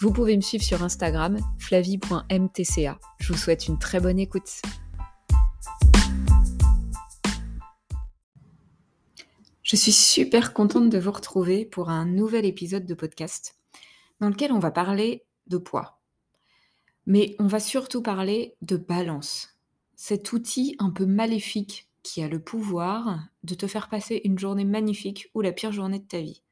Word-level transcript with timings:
Vous 0.00 0.14
pouvez 0.14 0.34
me 0.34 0.40
suivre 0.40 0.64
sur 0.64 0.82
Instagram, 0.82 1.38
flavie.mtca. 1.58 2.98
Je 3.18 3.32
vous 3.32 3.38
souhaite 3.38 3.68
une 3.68 3.78
très 3.78 4.00
bonne 4.00 4.18
écoute. 4.18 4.62
Je 9.62 9.76
suis 9.76 9.92
super 9.92 10.54
contente 10.54 10.88
de 10.88 10.98
vous 10.98 11.12
retrouver 11.12 11.66
pour 11.66 11.90
un 11.90 12.06
nouvel 12.06 12.46
épisode 12.46 12.86
de 12.86 12.94
podcast 12.94 13.58
dans 14.20 14.30
lequel 14.30 14.52
on 14.52 14.58
va 14.58 14.70
parler 14.70 15.26
de 15.48 15.58
poids. 15.58 16.00
Mais 17.04 17.36
on 17.38 17.46
va 17.46 17.60
surtout 17.60 18.00
parler 18.00 18.56
de 18.62 18.78
balance. 18.78 19.58
Cet 19.96 20.32
outil 20.32 20.76
un 20.78 20.88
peu 20.88 21.04
maléfique 21.04 21.90
qui 22.02 22.22
a 22.22 22.28
le 22.28 22.40
pouvoir 22.40 23.18
de 23.44 23.54
te 23.54 23.66
faire 23.66 23.90
passer 23.90 24.22
une 24.24 24.38
journée 24.38 24.64
magnifique 24.64 25.30
ou 25.34 25.42
la 25.42 25.52
pire 25.52 25.72
journée 25.72 25.98
de 25.98 26.06
ta 26.06 26.22
vie. 26.22 26.42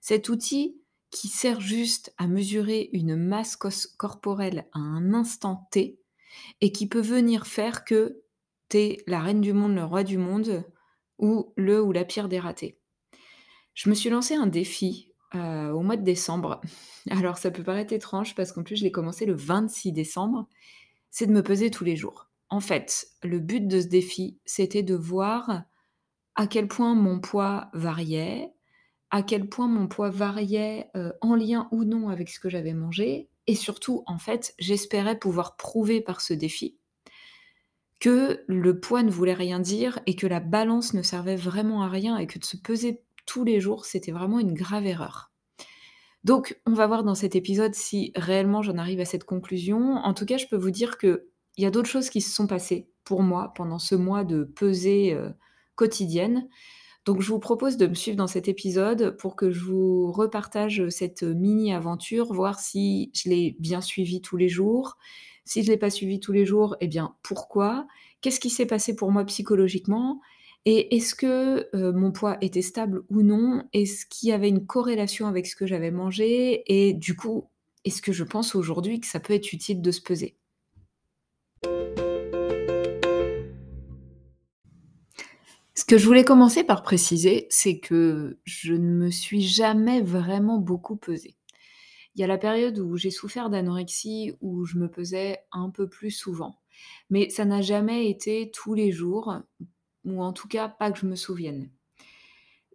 Cet 0.00 0.30
outil 0.30 0.80
qui 1.10 1.28
sert 1.28 1.60
juste 1.60 2.12
à 2.18 2.26
mesurer 2.26 2.90
une 2.92 3.16
masse 3.16 3.56
corporelle 3.56 4.66
à 4.72 4.78
un 4.78 5.14
instant 5.14 5.68
T 5.70 6.00
et 6.60 6.72
qui 6.72 6.88
peut 6.88 7.00
venir 7.00 7.46
faire 7.46 7.84
que 7.84 8.22
t'es 8.68 8.98
la 9.06 9.20
reine 9.20 9.40
du 9.40 9.52
monde, 9.52 9.74
le 9.74 9.84
roi 9.84 10.04
du 10.04 10.18
monde 10.18 10.64
ou 11.18 11.52
le 11.56 11.82
ou 11.82 11.92
la 11.92 12.04
pire 12.04 12.28
des 12.28 12.38
ratés. 12.38 12.78
Je 13.74 13.88
me 13.88 13.94
suis 13.94 14.10
lancé 14.10 14.34
un 14.34 14.46
défi 14.46 15.12
euh, 15.34 15.70
au 15.70 15.82
mois 15.82 15.96
de 15.96 16.04
décembre. 16.04 16.60
Alors 17.10 17.38
ça 17.38 17.50
peut 17.50 17.62
paraître 17.62 17.92
étrange 17.92 18.34
parce 18.34 18.52
qu'en 18.52 18.62
plus 18.62 18.76
je 18.76 18.84
l'ai 18.84 18.92
commencé 18.92 19.26
le 19.26 19.34
26 19.34 19.92
décembre. 19.92 20.48
C'est 21.10 21.26
de 21.26 21.32
me 21.32 21.42
peser 21.42 21.70
tous 21.70 21.84
les 21.84 21.96
jours. 21.96 22.28
En 22.48 22.60
fait, 22.60 23.08
le 23.22 23.38
but 23.38 23.66
de 23.66 23.80
ce 23.80 23.86
défi, 23.86 24.38
c'était 24.44 24.82
de 24.82 24.94
voir 24.94 25.64
à 26.36 26.46
quel 26.46 26.68
point 26.68 26.94
mon 26.94 27.18
poids 27.18 27.70
variait, 27.72 28.52
à 29.10 29.22
quel 29.22 29.48
point 29.48 29.68
mon 29.68 29.86
poids 29.86 30.10
variait 30.10 30.90
euh, 30.96 31.12
en 31.20 31.34
lien 31.34 31.68
ou 31.70 31.84
non 31.84 32.08
avec 32.08 32.28
ce 32.28 32.40
que 32.40 32.48
j'avais 32.48 32.74
mangé. 32.74 33.28
Et 33.46 33.54
surtout, 33.54 34.02
en 34.06 34.18
fait, 34.18 34.54
j'espérais 34.58 35.18
pouvoir 35.18 35.56
prouver 35.56 36.00
par 36.00 36.20
ce 36.20 36.34
défi 36.34 36.76
que 38.00 38.44
le 38.46 38.78
poids 38.78 39.02
ne 39.02 39.10
voulait 39.10 39.34
rien 39.34 39.60
dire 39.60 40.00
et 40.06 40.16
que 40.16 40.26
la 40.26 40.40
balance 40.40 40.92
ne 40.92 41.02
servait 41.02 41.36
vraiment 41.36 41.82
à 41.82 41.88
rien 41.88 42.18
et 42.18 42.26
que 42.26 42.38
de 42.38 42.44
se 42.44 42.56
peser 42.56 43.02
tous 43.24 43.44
les 43.44 43.60
jours, 43.60 43.84
c'était 43.84 44.12
vraiment 44.12 44.38
une 44.38 44.54
grave 44.54 44.86
erreur. 44.86 45.32
Donc, 46.24 46.60
on 46.66 46.72
va 46.72 46.86
voir 46.86 47.04
dans 47.04 47.14
cet 47.14 47.36
épisode 47.36 47.74
si 47.74 48.12
réellement 48.16 48.62
j'en 48.62 48.78
arrive 48.78 49.00
à 49.00 49.04
cette 49.04 49.24
conclusion. 49.24 49.94
En 49.96 50.14
tout 50.14 50.26
cas, 50.26 50.38
je 50.38 50.46
peux 50.46 50.56
vous 50.56 50.70
dire 50.70 50.98
qu'il 50.98 51.20
y 51.58 51.66
a 51.66 51.70
d'autres 51.70 51.88
choses 51.88 52.10
qui 52.10 52.20
se 52.20 52.34
sont 52.34 52.46
passées 52.46 52.90
pour 53.04 53.22
moi 53.22 53.52
pendant 53.54 53.78
ce 53.78 53.94
mois 53.94 54.24
de 54.24 54.44
pesée 54.44 55.12
euh, 55.14 55.30
quotidienne. 55.76 56.48
Donc 57.06 57.22
je 57.22 57.28
vous 57.28 57.38
propose 57.38 57.76
de 57.76 57.86
me 57.86 57.94
suivre 57.94 58.16
dans 58.16 58.26
cet 58.26 58.48
épisode 58.48 59.16
pour 59.16 59.36
que 59.36 59.50
je 59.50 59.60
vous 59.60 60.10
repartage 60.10 60.88
cette 60.88 61.22
mini-aventure, 61.22 62.32
voir 62.32 62.58
si 62.58 63.12
je 63.14 63.28
l'ai 63.30 63.56
bien 63.60 63.80
suivi 63.80 64.20
tous 64.20 64.36
les 64.36 64.48
jours. 64.48 64.98
Si 65.44 65.62
je 65.62 65.68
ne 65.68 65.72
l'ai 65.72 65.78
pas 65.78 65.90
suivi 65.90 66.18
tous 66.18 66.32
les 66.32 66.44
jours, 66.44 66.76
eh 66.80 66.88
bien 66.88 67.14
pourquoi? 67.22 67.86
Qu'est-ce 68.20 68.40
qui 68.40 68.50
s'est 68.50 68.66
passé 68.66 68.96
pour 68.96 69.12
moi 69.12 69.24
psychologiquement? 69.24 70.20
Et 70.64 70.96
est-ce 70.96 71.14
que 71.14 71.68
euh, 71.76 71.92
mon 71.92 72.10
poids 72.10 72.38
était 72.40 72.60
stable 72.62 73.04
ou 73.08 73.22
non? 73.22 73.62
Est-ce 73.72 74.04
qu'il 74.06 74.30
y 74.30 74.32
avait 74.32 74.48
une 74.48 74.66
corrélation 74.66 75.28
avec 75.28 75.46
ce 75.46 75.54
que 75.54 75.66
j'avais 75.66 75.92
mangé? 75.92 76.64
Et 76.66 76.92
du 76.92 77.14
coup, 77.14 77.48
est-ce 77.84 78.02
que 78.02 78.12
je 78.12 78.24
pense 78.24 78.56
aujourd'hui 78.56 78.98
que 78.98 79.06
ça 79.06 79.20
peut 79.20 79.34
être 79.34 79.52
utile 79.52 79.80
de 79.80 79.92
se 79.92 80.00
peser? 80.02 80.36
Que 85.86 85.98
je 85.98 86.06
voulais 86.06 86.24
commencer 86.24 86.64
par 86.64 86.82
préciser, 86.82 87.46
c'est 87.50 87.78
que 87.78 88.38
je 88.44 88.72
ne 88.72 88.90
me 88.90 89.10
suis 89.10 89.42
jamais 89.42 90.02
vraiment 90.02 90.58
beaucoup 90.58 90.96
pesée. 90.96 91.36
Il 92.14 92.20
y 92.20 92.24
a 92.24 92.26
la 92.26 92.38
période 92.38 92.78
où 92.78 92.96
j'ai 92.96 93.10
souffert 93.10 93.50
d'anorexie, 93.50 94.32
où 94.40 94.64
je 94.64 94.78
me 94.78 94.88
pesais 94.88 95.40
un 95.52 95.70
peu 95.70 95.88
plus 95.88 96.10
souvent. 96.10 96.58
Mais 97.10 97.28
ça 97.30 97.44
n'a 97.44 97.62
jamais 97.62 98.08
été 98.08 98.50
tous 98.52 98.74
les 98.74 98.90
jours, 98.90 99.34
ou 100.04 100.22
en 100.22 100.32
tout 100.32 100.48
cas 100.48 100.68
pas 100.68 100.90
que 100.90 100.98
je 100.98 101.06
me 101.06 101.14
souvienne. 101.14 101.70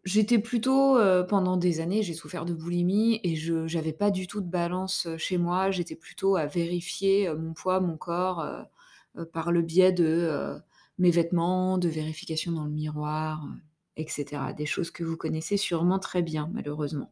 J'étais 0.04 0.40
plutôt, 0.40 0.98
euh, 0.98 1.24
pendant 1.24 1.58
des 1.58 1.80
années, 1.80 2.02
j'ai 2.02 2.16
souffert 2.16 2.46
de 2.46 2.54
boulimie 2.54 3.20
et 3.24 3.36
je 3.36 3.72
n'avais 3.76 3.94
pas 3.94 4.10
du 4.10 4.26
tout 4.26 4.42
de 4.42 4.50
balance 4.50 5.06
euh, 5.06 5.18
chez 5.18 5.38
moi. 5.38 5.70
J'étais 5.70 5.96
plutôt 5.96 6.36
à 6.38 6.48
vérifier 6.48 7.28
euh, 7.28 7.36
mon 7.38 7.54
poids, 7.54 7.80
mon 7.80 7.98
corps, 7.98 8.44
par 9.34 9.52
le 9.52 9.62
biais 9.62 9.92
de 9.92 10.62
mes 10.98 11.12
vêtements, 11.12 11.78
de 11.78 11.90
vérification 11.90 12.52
dans 12.52 12.66
le 12.66 12.72
miroir, 12.72 13.44
euh, 13.46 13.56
etc. 13.98 14.26
Des 14.56 14.66
choses 14.66 14.92
que 14.92 15.04
vous 15.04 15.18
connaissez 15.18 15.58
sûrement 15.58 16.00
très 16.00 16.22
bien, 16.22 16.50
malheureusement. 16.54 17.12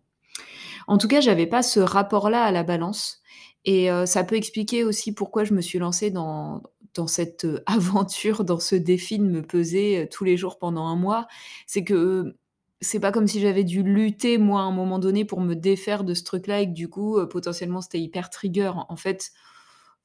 En 0.88 0.98
tout 0.98 1.08
cas, 1.08 1.22
j'avais 1.22 1.48
pas 1.48 1.64
ce 1.64 1.80
rapport-là 1.80 2.44
à 2.44 2.52
la 2.52 2.64
balance. 2.64 3.22
Et 3.66 3.92
euh, 3.92 4.06
ça 4.06 4.24
peut 4.24 4.36
expliquer 4.36 4.84
aussi 4.84 5.14
pourquoi 5.14 5.44
je 5.44 5.54
me 5.54 5.62
suis 5.62 5.80
lancée 5.80 6.12
dans, 6.12 6.64
dans 6.94 7.08
cette 7.08 7.46
euh, 7.46 7.64
aventure, 7.66 8.44
dans 8.44 8.60
ce 8.60 8.76
défi 8.76 9.20
de 9.20 9.26
me 9.26 9.42
peser 9.42 10.08
tous 10.12 10.24
les 10.24 10.38
jours 10.38 10.58
pendant 10.60 10.86
un 10.88 10.96
mois. 10.96 11.28
C'est 11.68 11.84
que 11.84 12.36
c'est 12.82 13.02
pas 13.02 13.12
comme 13.12 13.28
si 13.28 13.42
j'avais 13.42 13.66
dû 13.66 13.84
lutter, 13.84 14.38
moi, 14.38 14.62
à 14.62 14.64
un 14.64 14.72
moment 14.72 15.00
donné, 15.00 15.26
pour 15.26 15.42
me 15.42 15.54
défaire 15.54 16.06
de 16.06 16.14
ce 16.14 16.24
truc-là 16.24 16.62
et 16.62 16.68
que 16.68 16.74
du 16.74 16.88
coup, 16.88 17.20
potentiellement, 17.30 17.82
c'était 17.82 18.00
hyper 18.00 18.30
trigger. 18.30 18.72
En 18.88 18.96
fait, 18.96 19.34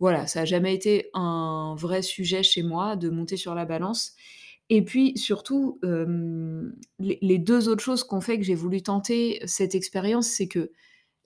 voilà, 0.04 0.26
ça 0.26 0.40
n'a 0.40 0.44
jamais 0.44 0.74
été 0.74 1.08
un 1.14 1.74
vrai 1.78 2.02
sujet 2.02 2.42
chez 2.42 2.62
moi 2.62 2.94
de 2.94 3.08
monter 3.08 3.38
sur 3.38 3.54
la 3.54 3.64
balance. 3.64 4.12
Et 4.68 4.84
puis 4.84 5.16
surtout, 5.16 5.80
les, 6.98 7.38
deux 7.38 7.70
autres 7.70 7.82
choses 7.82 8.04
qui 8.04 8.12
ont 8.12 8.20
fait 8.20 8.36
que 8.36 8.44
j'ai 8.44 8.54
voulu 8.54 8.82
tenter 8.82 9.40
cette 9.46 9.74
expérience, 9.74 10.26
c'est 10.26 10.46
que 10.46 10.72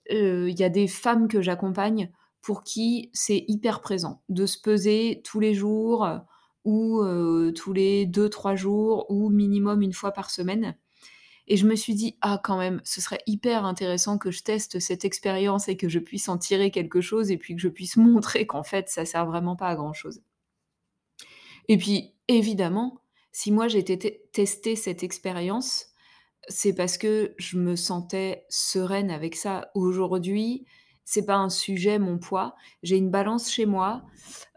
il 0.09 0.57
y 0.57 0.63
a 0.63 0.69
des 0.69 0.87
femmes 0.87 1.27
que 1.27 1.41
j'accompagne 1.41 2.09
pour 2.41 2.63
qui 2.63 3.09
c'est 3.11 3.43
hyper 3.49 3.81
présent 3.81 4.21
de 4.29 4.45
se 4.45 4.57
peser 4.57 5.19
tous 5.25 5.41
les 5.41 5.53
jours 5.53 6.07
ou 6.63 7.03
tous 7.53 7.73
les 7.73 8.05
deux, 8.05 8.29
trois 8.29 8.55
jours 8.55 9.07
ou 9.09 9.29
minimum 9.29 9.81
une 9.81 9.91
fois 9.91 10.13
par 10.13 10.29
semaine. 10.29 10.77
Et 11.49 11.57
je 11.57 11.65
me 11.65 11.75
suis 11.75 11.95
dit, 11.95 12.15
ah 12.21 12.39
quand 12.41 12.59
même, 12.59 12.79
ce 12.83 13.01
serait 13.01 13.23
hyper 13.25 13.65
intéressant 13.65 14.19
que 14.19 14.29
je 14.29 14.43
teste 14.43 14.79
cette 14.79 15.03
expérience 15.03 15.67
et 15.67 15.75
que 15.75 15.89
je 15.89 15.97
puisse 15.97 16.29
en 16.29 16.37
tirer 16.37 16.69
quelque 16.69 17.01
chose 17.01 17.31
et 17.31 17.37
puis 17.37 17.55
que 17.55 17.61
je 17.61 17.67
puisse 17.67 17.97
montrer 17.97 18.45
qu'en 18.45 18.63
fait, 18.63 18.87
ça 18.87 19.03
sert 19.03 19.25
vraiment 19.25 19.55
pas 19.55 19.67
à 19.67 19.75
grand-chose. 19.75 20.21
Et 21.67 21.77
puis, 21.77 22.13
évidemment, 22.27 23.01
si 23.31 23.51
moi 23.51 23.67
j'ai 23.67 23.83
testé 23.83 24.75
cette 24.75 25.03
expérience, 25.03 25.87
c'est 26.47 26.73
parce 26.73 26.97
que 26.97 27.33
je 27.37 27.57
me 27.57 27.75
sentais 27.75 28.45
sereine 28.49 29.11
avec 29.11 29.35
ça. 29.35 29.71
Aujourd'hui, 29.75 30.65
c'est 31.09 31.25
pas 31.25 31.37
un 31.37 31.49
sujet 31.49 31.97
mon 31.97 32.19
poids. 32.19 32.55
J'ai 32.83 32.95
une 32.95 33.09
balance 33.09 33.49
chez 33.49 33.65
moi. 33.65 34.03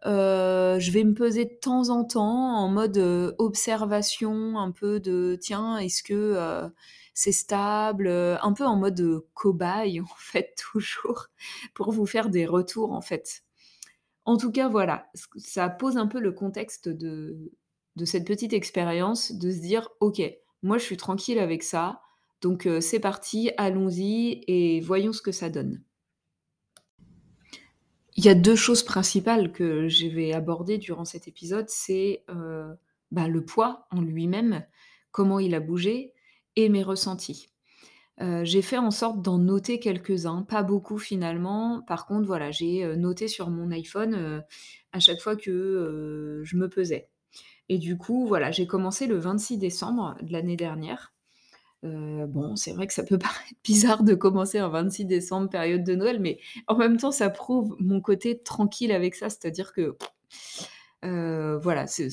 Euh, 0.04 0.78
je 0.78 0.90
vais 0.92 1.02
me 1.02 1.14
peser 1.14 1.46
de 1.46 1.58
temps 1.58 1.88
en 1.88 2.04
temps 2.04 2.58
en 2.58 2.68
mode 2.68 2.98
euh, 2.98 3.32
observation, 3.38 4.58
un 4.58 4.70
peu 4.70 5.00
de 5.00 5.38
tiens, 5.40 5.78
est-ce 5.78 6.02
que 6.02 6.12
euh, 6.12 6.68
c'est 7.14 7.32
stable, 7.32 8.06
un 8.06 8.52
peu 8.52 8.66
en 8.66 8.76
mode 8.76 9.24
cobaye 9.32 10.00
en 10.02 10.16
fait 10.18 10.54
toujours 10.72 11.28
pour 11.72 11.90
vous 11.90 12.04
faire 12.04 12.28
des 12.28 12.44
retours 12.44 12.92
en 12.92 13.00
fait. 13.00 13.44
En 14.26 14.36
tout 14.36 14.52
cas, 14.52 14.68
voilà, 14.68 15.10
ça 15.38 15.70
pose 15.70 15.96
un 15.96 16.06
peu 16.06 16.20
le 16.20 16.32
contexte 16.32 16.90
de, 16.90 17.50
de 17.96 18.04
cette 18.04 18.26
petite 18.26 18.52
expérience, 18.52 19.32
de 19.32 19.50
se 19.50 19.60
dire 19.60 19.88
ok, 20.00 20.20
moi 20.62 20.76
je 20.76 20.84
suis 20.84 20.98
tranquille 20.98 21.38
avec 21.38 21.62
ça, 21.62 22.02
donc 22.42 22.68
c'est 22.82 23.00
parti, 23.00 23.52
allons-y 23.56 24.44
et 24.48 24.82
voyons 24.82 25.14
ce 25.14 25.22
que 25.22 25.32
ça 25.32 25.48
donne. 25.48 25.82
Il 28.14 28.24
y 28.24 28.28
a 28.28 28.34
deux 28.34 28.56
choses 28.56 28.82
principales 28.82 29.52
que 29.52 29.88
je 29.88 30.06
vais 30.06 30.32
aborder 30.32 30.78
durant 30.78 31.04
cet 31.04 31.28
épisode, 31.28 31.68
c'est, 31.68 32.24
euh, 32.30 32.72
bah, 33.10 33.28
le 33.28 33.44
poids 33.44 33.86
en 33.90 34.00
lui-même, 34.00 34.64
comment 35.10 35.38
il 35.38 35.54
a 35.54 35.60
bougé 35.60 36.12
et 36.56 36.68
mes 36.68 36.82
ressentis. 36.82 37.48
Euh, 38.20 38.44
j'ai 38.44 38.60
fait 38.60 38.76
en 38.76 38.90
sorte 38.90 39.22
d'en 39.22 39.38
noter 39.38 39.80
quelques-uns, 39.80 40.42
pas 40.42 40.62
beaucoup 40.62 40.98
finalement. 40.98 41.82
Par 41.88 42.06
contre, 42.06 42.26
voilà, 42.26 42.50
j'ai, 42.50 42.84
euh, 42.84 42.96
noté 42.96 43.28
sur 43.28 43.48
mon 43.48 43.70
iPhone, 43.70 44.44
à 44.92 45.00
chaque 45.00 45.20
fois 45.20 45.36
que, 45.36 46.42
je 46.44 46.56
me 46.56 46.68
pesais 46.68 47.08
et 47.68 47.78
du 47.78 47.96
coup, 47.96 48.26
voilà, 48.26 48.50
j'ai 48.50 48.66
commencé 48.66 49.06
le 49.06 49.16
26 49.16 49.56
décembre 49.56 50.16
de 50.20 50.32
l'année 50.32 50.56
dernière. 50.56 51.11
Bon, 51.82 52.54
c'est 52.56 52.72
vrai 52.72 52.86
que 52.86 52.94
ça 52.94 53.02
peut 53.02 53.18
paraître 53.18 53.54
bizarre 53.64 54.02
de 54.04 54.14
commencer 54.14 54.58
un 54.58 54.68
26 54.68 55.04
décembre, 55.04 55.48
période 55.50 55.84
de 55.84 55.94
Noël, 55.94 56.20
mais 56.20 56.38
en 56.68 56.76
même 56.76 56.96
temps, 56.96 57.10
ça 57.10 57.28
prouve 57.30 57.76
mon 57.80 58.00
côté 58.00 58.40
tranquille 58.42 58.92
avec 58.92 59.14
ça. 59.14 59.28
C'est-à-dire 59.30 59.72
que, 59.72 59.96
voilà, 61.02 61.86
c'est 61.86 62.08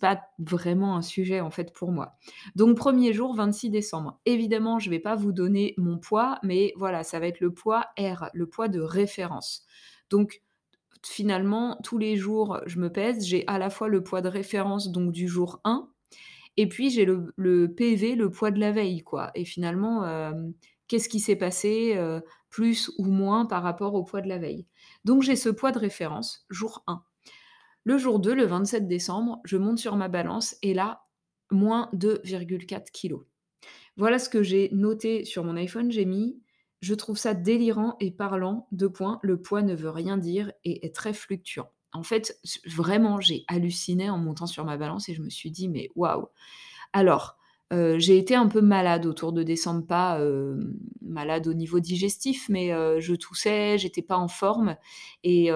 pas 0.00 0.20
vraiment 0.38 0.96
un 0.96 1.02
sujet, 1.02 1.40
en 1.40 1.50
fait, 1.50 1.72
pour 1.72 1.92
moi. 1.92 2.16
Donc 2.56 2.76
1er 2.76 3.12
jour, 3.12 3.34
26 3.34 3.70
décembre. 3.70 4.18
Évidemment, 4.26 4.78
je 4.78 4.90
vais 4.90 4.98
pas 4.98 5.14
vous 5.14 5.32
donner 5.32 5.74
mon 5.78 5.98
poids, 5.98 6.38
mais 6.42 6.72
voilà, 6.76 7.04
ça 7.04 7.20
va 7.20 7.26
être 7.28 7.40
le 7.40 7.52
poids 7.52 7.86
R, 7.98 8.28
le 8.34 8.46
poids 8.46 8.68
de 8.68 8.80
référence. 8.80 9.64
Donc 10.10 10.42
finalement, 11.02 11.78
tous 11.84 11.98
les 11.98 12.16
jours, 12.16 12.60
je 12.66 12.78
me 12.80 12.90
pèse, 12.90 13.24
j'ai 13.26 13.46
à 13.46 13.58
la 13.58 13.70
fois 13.70 13.88
le 13.88 14.02
poids 14.02 14.22
de 14.22 14.28
référence, 14.28 14.90
donc 14.90 15.12
du 15.12 15.28
jour 15.28 15.60
1 15.64 15.88
et 16.56 16.68
puis 16.68 16.90
j'ai 16.90 17.04
le 17.06 17.74
PV, 17.74 18.14
le 18.16 18.30
poids 18.30 18.50
de 18.50 18.60
la 18.60 18.72
veille, 18.72 19.02
quoi 19.02 19.30
et 19.34 19.44
finalement, 19.44 20.04
hem, 20.06 20.54
qu'est-ce 20.88 21.08
qui 21.08 21.20
s'est 21.20 21.36
passé, 21.36 21.94
heu, 21.96 22.22
plus 22.50 22.92
ou 22.98 23.06
moins 23.06 23.46
par 23.46 23.62
rapport 23.62 23.94
au 23.94 24.04
poids 24.04 24.20
de 24.22 24.28
la 24.28 24.38
veille? 24.38 24.66
Donc 25.04 25.22
j'ai 25.22 25.36
ce 25.36 25.48
poids 25.50 25.72
de 25.72 25.78
référence, 25.78 26.46
jour 26.50 26.84
1. 26.86 27.02
Le 27.84 27.98
jour 27.98 28.20
2, 28.20 28.34
le 28.34 28.44
27 28.46 28.88
décembre, 28.88 29.40
je 29.44 29.56
monte 29.58 29.78
sur 29.78 29.96
ma 29.96 30.08
balance 30.08 30.56
et 30.62 30.74
là, 30.74 31.02
moins 31.50 31.90
2,4 31.94 32.90
kilogrammes. 32.92 33.28
Voilà 33.96 34.18
ce 34.20 34.28
que 34.30 34.42
j'ai 34.42 34.70
noté 34.72 35.24
sur 35.24 35.44
mon 35.44 35.56
iPhone, 35.56 35.90
j'ai 35.92 36.04
mis: 36.06 36.40
«Je 36.82 36.94
trouve 36.94 37.18
ça 37.18 37.34
délirant 37.34 37.96
et 38.00 38.10
parlant, 38.12 38.68
2 38.72 38.90
points, 38.90 39.20
le 39.22 39.40
poids 39.42 39.62
ne 39.62 39.74
veut 39.74 39.90
rien 39.90 40.18
dire 40.18 40.52
et 40.64 40.86
est 40.86 40.94
très 40.94 41.14
fluctuant». 41.14 41.70
En 41.94 42.02
fait, 42.02 42.38
vraiment, 42.66 43.20
j'ai 43.20 43.44
halluciné 43.48 44.10
en 44.10 44.18
montant 44.18 44.46
sur 44.46 44.64
ma 44.64 44.76
balance 44.76 45.08
et 45.08 45.14
je 45.14 45.22
me 45.22 45.30
suis 45.30 45.50
dit: 45.50 45.68
«Mais 45.68 45.90
waouh!» 45.94 46.26
alors, 46.92 47.36
heu, 47.72 47.98
j'ai 47.98 48.18
été 48.18 48.34
un 48.36 48.48
peu 48.48 48.60
malade 48.62 49.06
autour 49.06 49.32
de 49.32 49.42
décembre, 49.42 49.86
pas, 49.86 50.20
hem, 50.20 50.74
malade 51.02 51.48
au 51.48 51.54
niveau 51.54 51.80
digestif, 51.80 52.48
mais, 52.48 52.72
heu, 52.72 53.00
je 53.00 53.14
toussais, 53.14 53.78
j'étais 53.78 54.02
pas 54.02 54.18
en 54.18 54.28
forme 54.28 54.76
et 55.24 55.50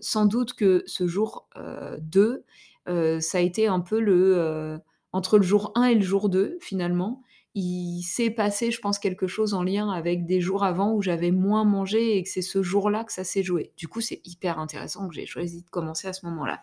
sans 0.00 0.26
doute 0.26 0.54
que 0.54 0.82
ce 0.86 1.06
jour, 1.06 1.48
heu, 1.56 1.98
2, 2.00 2.44
heu, 2.88 3.20
ça 3.20 3.38
a 3.38 3.40
été 3.40 3.66
un 3.68 3.80
peu 3.80 4.00
le, 4.00 4.78
entre 5.12 5.38
le 5.38 5.44
jour 5.44 5.72
1 5.76 5.84
et 5.84 5.94
le 5.94 6.02
jour 6.02 6.28
2, 6.28 6.58
finalement, 6.60 7.22
il 7.54 8.02
s'est 8.02 8.30
passé, 8.30 8.70
je 8.70 8.80
pense, 8.80 8.98
quelque 8.98 9.26
chose 9.26 9.52
en 9.54 9.62
lien 9.62 9.90
avec 9.90 10.24
des 10.26 10.40
jours 10.40 10.64
avant 10.64 10.92
où 10.94 11.02
j'avais 11.02 11.30
moins 11.30 11.64
mangé 11.64 12.16
et 12.16 12.22
que 12.22 12.28
c'est 12.28 12.42
ce 12.42 12.62
jour-là 12.62 13.04
que 13.04 13.12
ça 13.12 13.24
s'est 13.24 13.42
joué. 13.42 13.72
Du 13.76 13.88
coup, 13.88 14.00
c'est 14.00 14.20
hyper 14.24 14.58
intéressant 14.58 15.08
que 15.08 15.14
j'ai 15.14 15.26
choisi 15.26 15.62
de 15.62 15.68
commencer 15.68 16.08
à 16.08 16.12
ce 16.12 16.24
moment-là. 16.26 16.62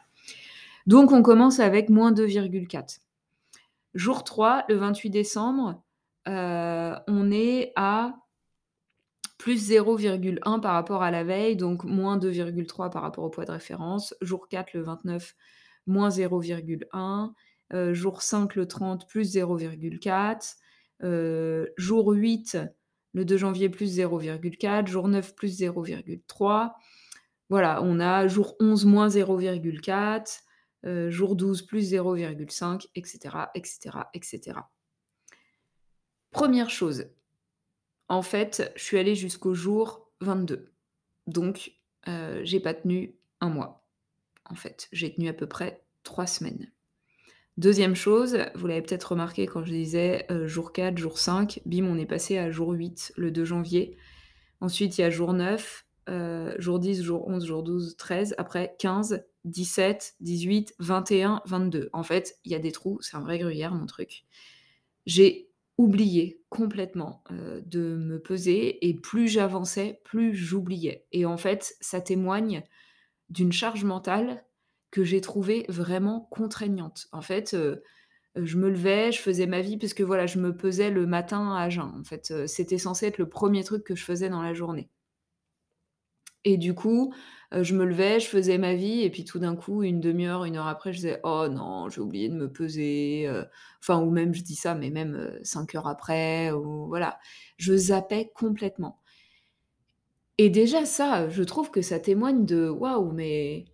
Donc 0.88 1.12
on 1.12 1.22
commence 1.22 1.60
avec 1.60 1.90
moins 1.90 2.12
2,4. 2.12 3.02
Jour 3.94 4.24
3, 4.24 4.66
le 4.70 4.76
28 4.76 5.10
décembre, 5.10 5.84
heu, 6.28 6.94
on 7.08 7.32
est 7.32 7.72
à 7.76 8.16
plus 9.38 9.72
0,1 9.72 10.60
par 10.60 10.74
rapport 10.74 11.04
à 11.04 11.12
la 11.12 11.24
veille, 11.24 11.56
donc 11.56 11.84
moins 11.84 12.18
2,3 12.18 12.90
par 12.90 13.04
rapport 13.04 13.24
au 13.24 13.30
poids 13.30 13.46
de 13.46 13.52
référence. 13.52 14.16
Jour 14.22 14.48
4, 14.48 14.74
le 14.74 14.82
29, 14.82 15.36
moins 15.88 16.10
0,1. 16.10 17.34
Heu, 17.74 17.94
jour 17.94 18.22
5, 18.22 18.56
le 18.56 18.68
30, 18.68 19.08
plus 19.08 19.36
0,4. 19.36 20.58
Heu, 21.04 21.74
jour 21.78 22.12
8, 22.12 22.58
le 23.14 23.26
2 23.26 23.38
janvier, 23.38 23.70
plus 23.70 23.98
0,4. 23.98 24.88
Jour 24.88 25.08
9, 25.08 25.36
plus 25.36 25.58
0,3. 25.60 26.76
Voilà, 27.50 27.82
on 27.84 28.00
a 28.00 28.28
jour 28.28 28.56
11, 28.60 28.86
moins 28.86 29.10
0,4. 29.10 30.42
Heu, 30.86 31.10
jour 31.10 31.36
12, 31.36 31.64
plus 31.64 31.92
0,5 31.94 32.88
et 32.96 33.04
cetera 33.06 33.52
et 33.56 33.62
cetera 33.66 34.10
et 34.14 34.22
cetera. 34.24 34.70
1re 36.32 36.70
chose, 36.70 37.10
en 38.10 38.22
fait, 38.22 38.72
je 38.76 38.84
suis 38.84 38.98
allée 39.00 39.16
jusqu'au 39.16 39.54
jour 39.54 40.12
22. 40.22 40.74
Donc, 41.28 41.74
heu, 42.08 42.42
j'ai 42.44 42.60
pas 42.60 42.74
tenu 42.74 43.18
1 43.42 43.50
mois, 43.50 43.88
en 44.46 44.56
fait. 44.56 44.90
J'ai 44.92 45.14
tenu 45.14 45.30
à 45.30 45.34
peu 45.34 45.48
près 45.48 45.86
3 46.04 46.28
semaines. 46.28 46.72
2e 47.60 47.96
chose, 47.96 48.38
vous 48.56 48.68
l'avez 48.68 48.82
peut-être 48.82 49.12
remarqué 49.12 49.46
quand 49.46 49.64
je 49.66 49.72
disais, 49.74 50.26
heu, 50.32 50.48
jour 50.48 50.72
4, 50.74 50.98
jour 50.98 51.20
5, 51.20 51.62
bim, 51.66 51.86
on 51.86 51.98
est 51.98 52.06
passé 52.06 52.38
à 52.38 52.50
jour 52.52 52.72
8, 52.72 53.14
le 53.18 53.32
2 53.32 53.46
janvier. 53.46 53.98
Ensuite, 54.62 54.98
il 54.98 55.02
y 55.02 55.04
a 55.04 55.10
jour 55.10 55.34
9, 55.34 55.86
heu, 56.10 56.56
jour 56.60 56.80
10, 56.80 57.04
jour 57.04 57.28
11, 57.28 57.46
jour 57.46 57.64
12, 57.64 57.98
13, 57.98 58.36
après 58.38 58.76
15, 58.80 59.26
17, 59.46 60.16
18, 60.22 60.74
21, 60.80 61.42
22. 61.46 61.90
En 61.94 62.04
fait, 62.04 62.40
il 62.46 62.52
y 62.52 62.56
a 62.56 62.60
des 62.60 62.72
trous, 62.72 63.00
c'est 63.02 63.18
un 63.18 63.22
vrai 63.22 63.40
gruyère, 63.40 63.74
mon 63.74 63.86
truc. 63.86 64.26
J'ai 65.06 65.50
oublié 65.78 66.42
complètement, 66.50 67.24
heu, 67.32 67.62
de 67.66 67.96
me 67.98 68.20
peser 68.20 68.88
et 68.88 68.94
plus 68.96 69.28
j'avançais, 69.30 70.02
plus 70.06 70.36
j'oubliais 70.36 71.06
et 71.14 71.26
en 71.26 71.38
fait, 71.38 71.76
ça 71.82 72.02
témoigne 72.02 72.64
d'une 73.30 73.52
charge 73.54 73.84
mentale 73.86 74.44
que 74.92 75.04
j'ai 75.04 75.22
trouvée 75.22 75.66
vraiment 75.70 76.28
contraignante. 76.32 77.08
En 77.12 77.22
fait, 77.22 77.54
heu, 77.54 77.84
je 78.38 78.58
me 78.58 78.70
levais, 78.70 79.12
je 79.14 79.20
faisais 79.22 79.48
ma 79.48 79.62
vie 79.62 79.78
parce 79.78 79.94
que 79.96 80.04
voilà, 80.04 80.28
je 80.28 80.40
me 80.40 80.56
pesais 80.58 80.92
le 80.92 81.08
matin 81.08 81.56
à 81.56 81.70
jeun. 81.70 81.94
En 82.00 82.04
fait, 82.06 82.32
heu, 82.32 82.48
c'était 82.48 82.78
censé 82.80 83.08
être 83.08 83.20
le 83.20 83.30
1er 83.30 83.64
truc 83.66 83.84
que 83.86 83.96
je 83.96 84.04
faisais 84.06 84.30
dans 84.30 84.44
la 84.44 84.54
journée. 84.56 84.90
Et 86.46 86.58
du 86.58 86.74
coup, 86.74 87.14
je 87.52 87.76
me 87.76 87.84
levais, 87.86 88.20
je 88.22 88.28
faisais 88.28 88.58
ma 88.58 88.74
vie 88.74 89.02
et 89.02 89.10
puis 89.10 89.26
tout 89.26 89.40
d'un 89.40 89.56
coup, 89.58 89.84
1/2 89.84 90.26
heure, 90.28 90.46
1 90.46 90.56
heure 90.56 90.68
après, 90.68 90.94
je 90.94 90.98
disais: 90.98 91.20
«Oh 91.24 91.48
non, 91.52 91.90
j'ai 91.90 92.00
oublié 92.02 92.30
de 92.30 92.36
me 92.36 92.50
peser», 92.52 93.30
enfin 93.82 94.00
ou 94.02 94.10
même 94.10 94.34
je 94.34 94.42
dis 94.44 94.56
ça, 94.56 94.74
mais 94.76 94.90
même, 94.90 95.38
5 95.44 95.76
heures 95.76 95.88
après 95.88 96.52
ou 96.52 96.88
voilà. 96.88 97.20
Je 97.58 97.76
zappais 97.76 98.32
complètement. 98.34 99.00
Et 100.42 100.50
déjà 100.50 100.86
ça, 100.86 101.28
je 101.28 101.44
trouve 101.44 101.70
que 101.70 101.82
ça 101.82 102.00
témoigne 102.00 102.46
de 102.46 102.70
waouh, 102.70 103.12
mais 103.12 103.66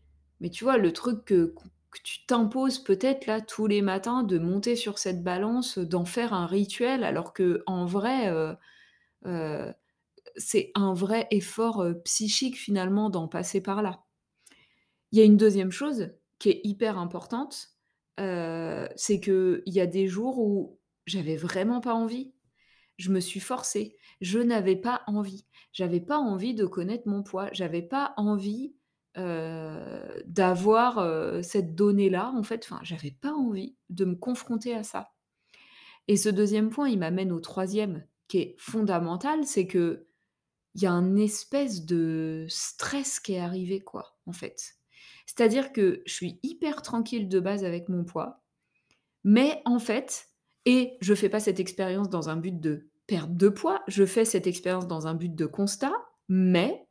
mais 0.42 0.50
tu 0.50 0.64
vois, 0.64 0.78
le 0.78 0.94
truc 0.94 1.26
que 1.26 1.54
que 1.92 2.00
tu 2.04 2.26
t'imposes 2.26 2.80
peut-être 2.80 3.26
là 3.26 3.42
tous 3.42 3.68
les 3.68 3.82
matins 3.82 4.24
de 4.24 4.38
monter 4.40 4.76
sur 4.76 4.98
cette 5.00 5.24
balance, 5.24 5.78
d'en 5.80 6.06
faire 6.06 6.34
un 6.34 6.46
rituel 6.46 7.04
alors 7.06 7.34
qu'en 7.34 7.86
vrai, 7.86 8.30
heu 8.32 8.56
heu, 9.28 9.74
c'est 10.38 10.72
un 10.76 10.94
vrai 10.96 11.28
effort, 11.32 11.84
heu, 11.84 12.02
psychique 12.04 12.58
finalement 12.58 13.10
d'en 13.12 13.28
passer 13.30 13.62
par 13.62 13.82
là. 13.84 14.04
Il 15.12 15.20
y 15.20 15.22
a 15.22 15.26
une 15.26 15.38
2e 15.38 15.72
chose 15.72 16.12
qui 16.40 16.50
est 16.50 16.62
hyper 16.64 16.98
importante, 16.98 17.70
c'est 18.18 19.20
qu'il 19.20 19.64
y 19.68 19.80
a 19.80 19.86
des 19.88 20.08
jours 20.08 20.40
où 20.40 20.80
j'avais 21.06 21.36
vraiment 21.38 21.82
pas 21.82 21.94
envie. 21.94 22.34
Je 22.98 23.12
me 23.12 23.20
suis 23.22 23.40
forcée, 23.42 23.98
je 24.22 24.40
n'avais 24.40 24.76
pas 24.78 25.04
envie. 25.08 25.46
J'avais 25.74 26.02
pas 26.02 26.18
envie 26.20 26.56
de 26.56 26.66
connaître 26.66 27.08
mon 27.08 27.24
poids, 27.24 27.50
j'avais 27.54 27.82
pas 27.84 28.14
envie, 28.18 28.76
heu, 29.18 30.24
d'avoir, 30.26 31.00
heu, 31.00 31.42
cette 31.44 31.76
donnée-là 31.76 32.32
en 32.36 32.44
fait, 32.44 32.66
enfin, 32.66 32.80
j'avais 32.84 33.12
pas 33.12 33.34
envie 33.34 33.76
de 33.90 34.06
me 34.06 34.16
confronter 34.16 34.76
à 34.76 34.84
ça. 34.84 35.10
Et 36.08 36.18
ce 36.18 36.30
2e 36.30 36.70
point, 36.70 36.90
il 36.90 37.00
m'amène 37.00 37.32
au 37.32 37.40
3e 37.40 38.06
qui 38.28 38.40
est 38.40 38.56
fondamental, 38.60 39.46
c'est 39.46 39.68
qu'il 39.68 40.04
y 40.76 40.86
a 40.88 40.92
un 40.94 41.16
espèce 41.18 41.86
de 41.86 42.46
stress 42.50 43.20
qui 43.20 43.34
est 43.34 43.40
arrivé 43.40 43.82
quoi, 43.82 44.18
en 44.28 44.34
fait. 44.34 44.76
C'est-à-dire 45.28 45.74
que 45.74 46.04
je 46.06 46.14
suis 46.14 46.40
hyper 46.44 46.82
tranquille 46.84 47.30
de 47.30 47.40
base 47.40 47.64
avec 47.66 47.90
mon 47.90 48.06
poids, 48.06 48.44
mais 49.24 49.62
en 49.66 49.80
fait 49.80 50.28
et 50.66 50.98
je 51.02 51.16
fais 51.16 51.30
pas 51.30 51.40
cette 51.42 51.60
expérience 51.60 52.10
dans 52.10 52.30
un 52.30 52.38
but 52.38 52.60
de 52.60 52.90
perte 53.08 53.36
de 53.38 53.50
poids, 53.50 53.84
je 53.88 54.06
fais 54.06 54.26
cette 54.26 54.48
expérience 54.48 54.88
dans 54.88 55.08
un 55.08 55.16
but 55.16 55.36
de 55.36 55.46
constat, 55.48 55.94
mais 56.30 56.85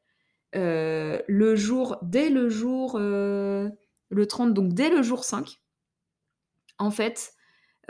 heu, 0.57 1.23
le 1.29 1.57
jour 1.57 1.99
dès 2.03 2.31
le 2.31 2.49
jour, 2.49 2.99
heu, 2.99 3.71
le 4.11 4.27
30 4.27 4.55
donc 4.55 4.73
dès 4.75 4.91
le 4.91 5.03
jour 5.03 5.25
5 5.25 5.59
en 6.79 6.91
fait, 6.91 7.33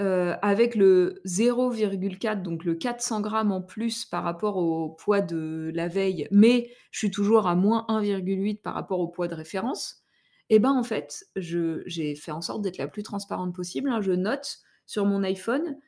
heu, 0.01 0.35
avec 0.43 0.75
le 0.77 1.21
0,4 1.25 2.43
donc 2.43 2.65
le 2.65 2.75
400 2.75 3.21
grammes 3.21 3.53
en 3.53 3.63
plus 3.63 4.07
par 4.07 4.25
rapport 4.25 4.57
au 4.59 4.91
poids 4.91 5.21
de 5.23 5.73
la 5.75 5.89
veille, 5.89 6.29
mais 6.33 6.71
je 6.93 6.99
suis 7.01 7.11
toujours 7.11 7.47
à 7.49 7.57
moins 7.57 7.87
1,8 7.89 8.63
par 8.63 8.75
rapport 8.75 9.01
au 9.01 9.09
poids 9.09 9.29
de 9.29 9.35
référence 9.35 10.03
et 10.51 10.61
ben, 10.61 10.73
en 10.73 10.83
fait, 10.85 11.27
j'ai 11.37 12.17
fait 12.17 12.33
en 12.33 12.41
sorte 12.43 12.63
d'être 12.63 12.79
la 12.79 12.89
plus 12.89 13.03
transparente 13.05 13.55
possible, 13.55 13.91
hein. 13.91 14.01
Je 14.03 14.13
note 14.13 14.59
sur 14.87 15.07
mon 15.07 15.23
iPhone, 15.25 15.79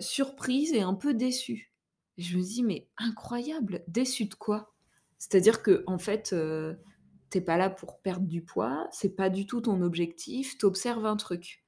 surprise 0.00 0.72
et 0.74 0.82
un 0.82 0.94
peu 0.94 1.14
déçue. 1.14 1.72
Je 2.18 2.38
me 2.38 2.42
dis: 2.42 2.62
«Mais 2.64 2.88
incroyable! 2.98 3.84
Déçue 3.88 4.26
de 4.26 4.34
quoi?» 4.34 4.71
C'est-à-dire 5.22 5.62
qu'en 5.62 5.98
fait, 5.98 6.32
heu, 6.32 6.78
tu 7.30 7.38
es 7.38 7.40
pas 7.40 7.56
là 7.56 7.70
pour 7.70 8.00
perdre 8.00 8.26
du 8.26 8.42
poids, 8.42 8.88
c'est 8.92 9.14
pas 9.16 9.30
du 9.30 9.46
tout 9.46 9.60
ton 9.62 9.80
objectif, 9.82 10.58
tu 10.58 10.66
observes 10.66 11.06
un 11.06 11.16
truc. 11.16 11.62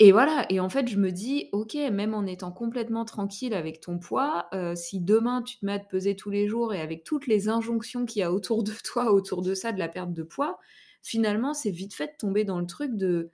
Et 0.00 0.10
voilà 0.12 0.44
et 0.50 0.58
en 0.60 0.68
fait, 0.68 0.88
je 0.88 0.98
me 0.98 1.10
dis: 1.12 1.48
«OK, 1.52 1.74
même 1.74 2.14
en 2.14 2.26
étant 2.26 2.50
complètement 2.52 3.04
tranquille 3.04 3.54
avec 3.54 3.80
ton 3.80 3.98
poids, 3.98 4.48
heu, 4.52 4.74
si 4.74 5.00
demain 5.00 5.42
tu 5.42 5.58
te 5.58 5.64
mets 5.66 5.74
à 5.74 5.78
te 5.78 5.88
peser 5.88 6.16
tous 6.16 6.30
les 6.30 6.48
jours 6.48 6.74
et 6.74 6.80
avec 6.80 7.04
toutes 7.04 7.26
les 7.28 7.48
injonctions 7.48 8.04
qu'il 8.04 8.20
y 8.20 8.22
a 8.24 8.32
autour 8.32 8.64
de 8.64 8.72
toi, 8.84 9.12
autour 9.12 9.42
de 9.42 9.54
ça, 9.54 9.72
de 9.72 9.78
la 9.78 9.88
perte 9.88 10.12
de 10.12 10.22
poids, 10.24 10.58
finalement, 11.02 11.54
c'est 11.54 11.70
vite 11.70 11.94
fait 11.94 12.08
de 12.08 12.16
tomber 12.18 12.44
dans 12.44 12.58
le 12.60 12.66
truc 12.66 12.96
de 12.96 13.30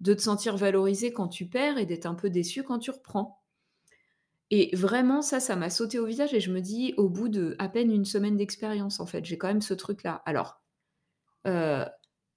de 0.00 0.14
te 0.14 0.22
sentir 0.22 0.56
valorisé 0.56 1.12
quand 1.12 1.28
tu 1.28 1.46
perds 1.48 1.78
et 1.78 1.86
d'être 1.86 2.06
un 2.06 2.14
peu 2.16 2.28
déçu 2.30 2.62
quand 2.64 2.78
tu 2.80 2.90
reprends». 2.90 3.41
Et 4.52 4.76
vraiment 4.76 5.22
ça, 5.22 5.40
ça 5.40 5.56
m'a 5.56 5.70
sauté 5.70 5.98
au 6.00 6.06
visage 6.06 6.34
et 6.34 6.40
je 6.40 6.52
me 6.52 6.60
dis 6.62 6.94
au 6.98 7.10
bout 7.10 7.30
de 7.30 7.56
à 7.60 7.70
peine 7.70 7.92
une 7.92 8.06
semaine 8.06 8.36
d'expérience 8.38 9.00
en 9.00 9.06
fait, 9.06 9.24
j'ai 9.26 9.38
quand 9.38 9.48
même 9.48 9.62
ce 9.62 9.74
truc-là. 9.74 10.22
Alors, 10.26 10.62
heu, 11.46 11.84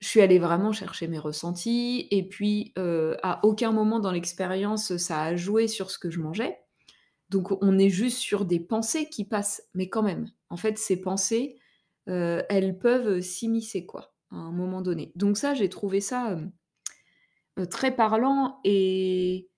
je 0.02 0.08
suis 0.08 0.22
allée 0.22 0.40
vraiment 0.40 0.72
chercher 0.74 1.08
mes 1.08 1.20
ressentis 1.20 2.08
et 2.12 2.28
puis, 2.28 2.74
heu, 2.78 3.18
à 3.24 3.46
aucun 3.46 3.72
moment 3.72 4.00
dans 4.00 4.12
l'expérience, 4.12 4.98
ça 4.98 5.24
a 5.24 5.36
joué 5.36 5.68
sur 5.68 5.92
ce 5.92 6.00
que 6.00 6.10
je 6.12 6.20
mangeais. 6.20 6.60
Donc 7.30 7.52
on 7.64 7.80
est 7.80 7.90
juste 7.90 8.20
sur 8.20 8.46
des 8.46 8.60
pensées 8.60 9.10
qui 9.10 9.26
passent, 9.26 9.64
mais 9.76 9.90
quand 9.90 10.04
même. 10.04 10.32
En 10.50 10.58
fait, 10.58 10.78
ces 10.80 11.02
pensées, 11.02 11.60
heu, 12.10 12.44
elles 12.50 12.78
peuvent 12.80 13.22
s'immiscer 13.22 13.86
quoi, 13.86 14.14
à 14.32 14.38
un 14.38 14.52
moment 14.52 14.82
donné. 14.82 15.12
Donc 15.16 15.38
ça, 15.38 15.54
j'ai 15.56 15.70
trouvé 15.70 16.02
ça, 16.02 16.38
très 17.70 17.96
parlant 17.96 18.60
et 18.64 19.50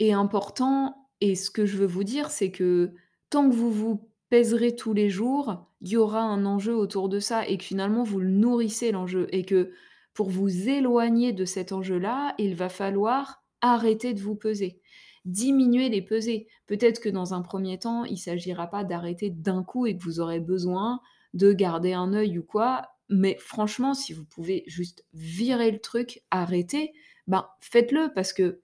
et 0.00 0.12
important 0.14 1.03
et 1.24 1.36
ce 1.36 1.50
que 1.50 1.64
je 1.64 1.78
veux 1.78 1.86
vous 1.86 2.04
dire, 2.04 2.30
c'est 2.30 2.50
que 2.50 2.90
tant 3.30 3.48
que 3.48 3.54
vous 3.54 3.70
vous 3.70 4.10
pèserez 4.28 4.76
tous 4.76 4.92
les 4.92 5.08
jours, 5.08 5.70
il 5.80 5.88
y 5.88 5.96
aura 5.96 6.20
un 6.20 6.44
enjeu 6.44 6.76
autour 6.76 7.08
de 7.08 7.18
ça 7.18 7.48
et 7.48 7.56
que 7.56 7.64
finalement 7.64 8.02
vous 8.02 8.20
le 8.20 8.28
nourrissez 8.28 8.92
l'enjeu 8.92 9.26
et 9.32 9.42
que 9.46 9.72
pour 10.12 10.28
vous 10.28 10.68
éloigner 10.68 11.32
de 11.32 11.46
cet 11.46 11.72
enjeu-là, 11.72 12.34
il 12.36 12.54
va 12.54 12.68
falloir 12.68 13.42
arrêter 13.62 14.12
de 14.12 14.20
vous 14.20 14.34
peser. 14.34 14.82
Diminuer 15.24 15.88
les 15.88 16.02
pesées. 16.02 16.46
Peut-être 16.66 17.00
que 17.00 17.08
dans 17.08 17.32
un 17.32 17.40
premier 17.40 17.78
temps, 17.78 18.04
il 18.04 18.18
s'agira 18.18 18.66
pas 18.66 18.84
d'arrêter 18.84 19.30
d'un 19.30 19.62
coup 19.64 19.86
et 19.86 19.96
que 19.96 20.04
vous 20.04 20.20
aurez 20.20 20.40
besoin 20.40 21.00
de 21.32 21.54
garder 21.54 21.94
un 21.94 22.12
œil 22.12 22.38
ou 22.38 22.42
quoi, 22.42 22.90
mais 23.08 23.38
franchement, 23.40 23.94
si 23.94 24.12
vous 24.12 24.26
pouvez 24.26 24.62
juste 24.66 25.06
virer 25.14 25.70
le 25.70 25.80
truc, 25.80 26.22
arrêter, 26.30 26.92
ben, 27.26 27.46
faites-le 27.62 28.12
parce 28.14 28.34
que 28.34 28.60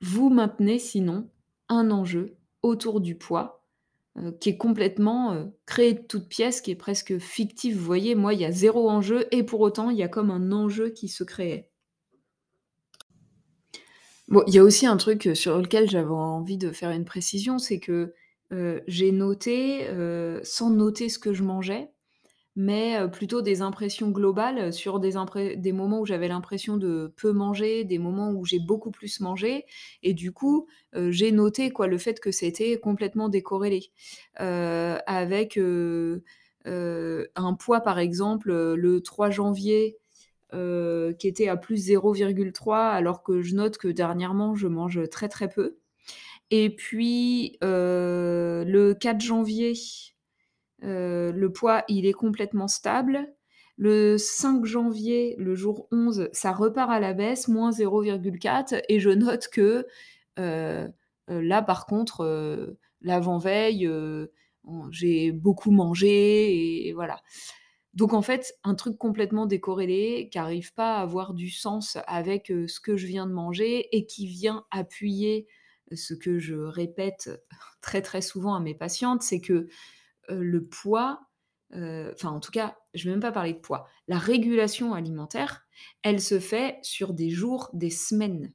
vous 0.00 0.30
maintenez 0.30 0.80
sinon 0.80 1.28
un 1.68 1.90
enjeu 1.90 2.36
autour 2.62 3.00
du 3.00 3.16
poids, 3.16 3.64
heu, 4.18 4.32
qui 4.40 4.50
est 4.50 4.56
complètement, 4.58 5.34
heu, 5.34 5.52
créé 5.66 5.94
de 5.94 6.02
toutes 6.02 6.28
pièces, 6.28 6.60
qui 6.62 6.70
est 6.72 6.76
presque 6.76 7.18
fictif. 7.18 7.76
Vous 7.76 7.84
voyez, 7.84 8.14
moi, 8.14 8.34
il 8.34 8.40
y 8.40 8.44
a 8.46 8.52
zéro 8.52 8.90
enjeu 8.90 9.26
et 9.32 9.42
pour 9.44 9.60
autant, 9.60 9.90
il 9.90 9.98
y 9.98 10.02
a 10.04 10.08
comme 10.08 10.30
un 10.30 10.52
enjeu 10.52 10.90
qui 10.90 11.08
se 11.08 11.24
créait. 11.24 11.70
Bon, 14.28 14.42
il 14.48 14.54
y 14.54 14.58
a 14.58 14.64
aussi 14.64 14.86
un 14.86 14.96
truc, 14.96 15.26
heu, 15.26 15.34
sur 15.34 15.58
lequel 15.58 15.88
j'avais 15.88 16.10
envie 16.10 16.58
de 16.58 16.72
faire 16.72 16.90
une 16.90 17.04
précision, 17.04 17.58
c'est 17.58 17.78
que, 17.78 18.12
j'ai 18.86 19.10
noté, 19.10 19.88
sans 20.44 20.70
noter 20.70 21.08
ce 21.08 21.18
que 21.18 21.32
je 21.32 21.42
mangeais, 21.42 21.90
mais 22.56 22.98
heu, 23.00 23.10
plutôt 23.10 23.42
des 23.42 23.62
impressions 23.62 24.10
globales 24.10 24.72
sur 24.72 24.98
des 25.00 25.12
des 25.56 25.72
moments 25.72 26.00
où 26.00 26.06
j'avais 26.06 26.28
l'impression 26.28 26.76
de 26.78 27.12
peu 27.16 27.32
manger, 27.32 27.84
des 27.84 27.98
moments 27.98 28.30
où 28.32 28.44
j'ai 28.46 28.58
beaucoup 28.60 28.90
plus 28.90 29.20
mangé 29.20 29.64
et 30.02 30.14
du 30.14 30.32
coup, 30.32 30.66
heu, 30.96 31.10
j'ai 31.10 31.32
noté 31.32 31.70
quoi, 31.70 31.86
le 31.86 31.98
fait 31.98 32.18
que 32.20 32.30
c'était 32.32 32.78
complètement 32.78 33.28
décorrélé. 33.28 33.90
Avec, 34.36 35.58
un 36.66 37.54
poids 37.54 37.80
par 37.80 37.98
exemple, 37.98 38.52
le 38.74 39.00
3 39.02 39.30
janvier, 39.30 39.98
qui 40.52 41.28
était 41.28 41.48
à 41.48 41.56
plus 41.56 41.76
0,3 41.76 42.88
alors 42.88 43.22
que 43.22 43.42
je 43.42 43.54
note 43.54 43.78
que 43.78 43.88
dernièrement 43.88 44.54
je 44.54 44.68
mange 44.68 45.08
très, 45.10 45.28
très 45.28 45.48
peu 45.48 45.76
et 46.50 46.70
puis, 46.70 47.58
le 47.62 48.94
4 48.94 49.20
janvier 49.22 49.74
le 50.82 51.48
poids, 51.48 51.84
il 51.88 52.06
est 52.06 52.12
complètement 52.12 52.68
stable. 52.68 53.32
Le 53.78 54.16
5 54.18 54.64
janvier, 54.64 55.34
le 55.38 55.54
jour 55.54 55.88
11, 55.92 56.28
ça 56.32 56.52
repart 56.52 56.90
à 56.90 57.00
la 57.00 57.12
baisse, 57.12 57.48
-0,4 57.48 58.74
et 58.88 59.00
je 59.00 59.10
note 59.10 59.48
que, 59.52 59.86
heu 60.38 60.88
heu, 61.30 61.40
là 61.40 61.62
par 61.62 61.86
contre, 61.86 62.76
l'avant-veille, 63.02 63.90
j'ai 64.90 65.32
beaucoup 65.32 65.70
mangé 65.70 66.86
et 66.88 66.92
voilà. 66.94 67.20
Donc 67.94 68.12
en 68.14 68.22
fait, 68.22 68.54
un 68.64 68.74
truc 68.74 68.98
complètement 68.98 69.46
décorrélé, 69.46 70.28
qui 70.30 70.38
arrive 70.38 70.74
pas 70.74 70.98
à 70.98 71.02
avoir 71.02 71.34
du 71.34 71.50
sens 71.50 71.98
avec, 72.06 72.48
ce 72.68 72.80
que 72.80 72.96
je 72.96 73.06
viens 73.06 73.26
de 73.26 73.32
manger 73.32 73.88
et 73.96 74.06
qui 74.06 74.26
vient 74.26 74.64
appuyer 74.70 75.46
ce 75.92 76.14
que 76.14 76.38
je 76.38 76.56
répète 76.56 77.30
très, 77.82 78.02
très 78.02 78.20
souvent 78.22 78.54
à 78.54 78.60
mes 78.60 78.74
patientes, 78.74 79.22
c'est 79.22 79.40
que 79.40 79.68
le 80.30 80.66
poids, 80.66 81.20
heu, 81.74 82.10
enfin 82.14 82.30
en 82.30 82.40
tout 82.40 82.52
cas, 82.52 82.76
je 82.94 83.04
vais 83.04 83.10
même 83.10 83.20
pas 83.20 83.32
parler 83.32 83.52
de 83.54 83.58
poids. 83.58 83.86
La 84.08 84.18
régulation 84.18 84.94
alimentaire, 84.94 85.62
elle 86.02 86.20
se 86.20 86.40
fait 86.40 86.78
sur 86.82 87.12
des 87.14 87.30
jours, 87.30 87.70
des 87.74 87.90
semaines, 87.90 88.52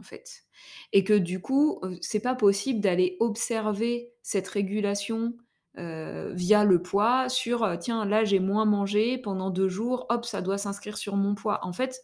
en 0.00 0.04
fait. 0.04 0.44
Et 0.92 1.04
que 1.04 1.14
du 1.14 1.40
coup, 1.40 1.80
heu, 1.84 1.98
c'est 2.02 2.20
pas 2.20 2.34
possible 2.36 2.80
d'aller 2.80 3.16
observer 3.20 4.12
cette 4.22 4.48
régulation, 4.48 5.34
via 5.76 6.64
le 6.64 6.82
poids 6.82 7.28
sur, 7.28 7.78
«Tiens, 7.80 8.04
là 8.04 8.24
j'ai 8.24 8.40
moins 8.40 8.64
mangé 8.66 9.18
pendant 9.18 9.50
2 9.50 9.68
jours, 9.68 10.06
hop, 10.10 10.24
ça 10.26 10.42
doit 10.42 10.58
s'inscrire 10.58 10.98
sur 10.98 11.16
mon 11.16 11.34
poids». 11.34 11.60
En 11.64 11.72
fait, 11.72 12.02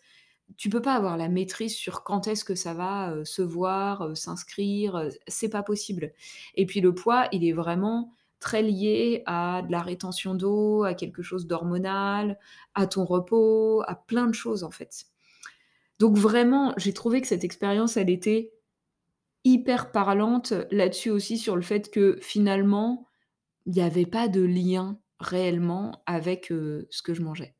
tu 0.58 0.70
peux 0.70 0.82
pas 0.82 0.94
avoir 0.94 1.16
la 1.16 1.28
maîtrise 1.28 1.74
sur 1.76 2.04
quand 2.04 2.28
est-ce 2.28 2.44
que 2.44 2.54
ça 2.56 2.74
va, 2.74 3.14
se 3.24 3.42
voir, 3.42 4.04
heu, 4.08 4.14
s'inscrire, 4.14 5.08
c'est 5.28 5.48
pas 5.50 5.62
possible. 5.64 6.12
Et 6.56 6.66
puis 6.66 6.80
le 6.80 6.94
poids, 6.94 7.28
il 7.32 7.44
est 7.46 7.52
vraiment 7.52 8.12
très 8.46 8.62
lié 8.62 9.24
à 9.26 9.62
de 9.66 9.72
la 9.72 9.82
rétention 9.82 10.36
d'eau, 10.36 10.84
à 10.84 10.94
quelque 10.94 11.20
chose 11.20 11.48
d'hormonal, 11.48 12.38
à 12.76 12.86
ton 12.86 13.04
repos, 13.04 13.82
à 13.88 13.96
plein 13.96 14.28
de 14.28 14.34
choses 14.34 14.62
en 14.62 14.70
fait. 14.70 15.06
Donc 15.98 16.16
vraiment, 16.16 16.72
j'ai 16.76 16.92
trouvé 16.92 17.20
que 17.20 17.26
cette 17.26 17.42
expérience, 17.42 17.96
elle 17.96 18.08
était 18.08 18.52
hyper 19.42 19.90
parlante 19.90 20.52
là-dessus 20.70 21.10
aussi 21.10 21.38
sur 21.38 21.56
le 21.56 21.62
fait 21.62 21.90
que 21.90 22.18
finalement, 22.22 23.08
il 23.64 23.72
n'y 23.72 23.82
avait 23.82 24.06
pas 24.06 24.28
de 24.28 24.42
lien 24.42 25.00
réellement 25.18 26.04
avec, 26.06 26.52
heu, 26.52 26.86
ce 26.90 27.02
que 27.02 27.14
je 27.14 27.22
mangeais. 27.22 27.56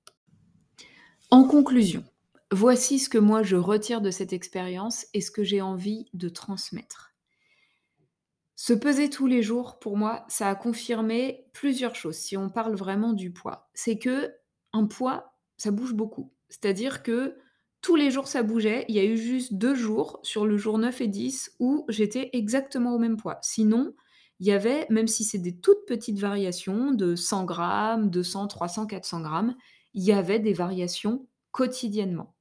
En 1.33 1.43
conclusion, 1.43 2.05
voici 2.53 3.01
ce 3.01 3.09
que 3.09 3.19
moi 3.19 3.43
je 3.43 3.57
retire 3.57 4.01
de 4.01 4.13
cette 4.13 4.33
expérience 4.33 5.05
et 5.15 5.21
ce 5.21 5.33
que 5.33 5.43
j'ai 5.43 5.63
envie 5.63 6.07
de 6.15 6.29
transmettre. 6.29 7.16
Se 8.57 8.73
peser 8.73 9.11
tous 9.11 9.27
les 9.27 9.43
jours, 9.43 9.79
pour 9.79 9.99
moi, 9.99 10.25
ça 10.29 10.49
a 10.49 10.55
confirmé 10.55 11.47
plusieurs 11.53 11.95
choses, 11.95 12.17
si 12.17 12.39
on 12.39 12.49
parle 12.49 12.75
vraiment 12.75 13.13
du 13.13 13.31
poids. 13.31 13.69
C'est 13.75 13.99
que 13.99 14.33
un 14.73 14.87
poids, 14.87 15.35
ça 15.59 15.71
bouge 15.71 15.93
beaucoup. 15.93 16.33
C'est-à-dire 16.49 17.03
que 17.03 17.37
tous 17.83 17.97
les 17.97 18.11
jours, 18.11 18.29
ça 18.29 18.43
bougeait. 18.43 18.87
Il 18.89 18.95
y 18.95 18.99
a 18.99 19.05
eu 19.05 19.19
juste 19.19 19.55
2 19.55 19.75
jours, 19.75 20.21
sur 20.23 20.47
le 20.47 20.57
jour 20.57 20.79
9 20.79 21.03
et 21.03 21.07
10, 21.07 21.57
où 21.61 21.85
j'étais 21.89 22.31
exactement 22.33 22.95
au 22.95 22.99
même 22.99 23.19
poids. 23.19 23.39
Sinon, 23.43 23.95
il 24.41 24.47
y 24.47 24.53
avait, 24.53 24.87
même 24.89 25.07
si 25.07 25.23
c'est 25.23 25.39
des 25.39 25.59
toutes 25.59 25.85
petites 25.87 26.19
variations 26.19 26.93
de 26.93 27.15
100 27.15 27.45
grammes, 27.45 28.09
200, 28.09 28.49
300, 28.49 28.87
400 28.87 29.21
grammes, 29.21 29.55
il 29.93 30.03
y 30.03 30.13
avait 30.13 30.41
des 30.41 30.55
variations 30.55 31.27
quotidiennement. 31.53 32.35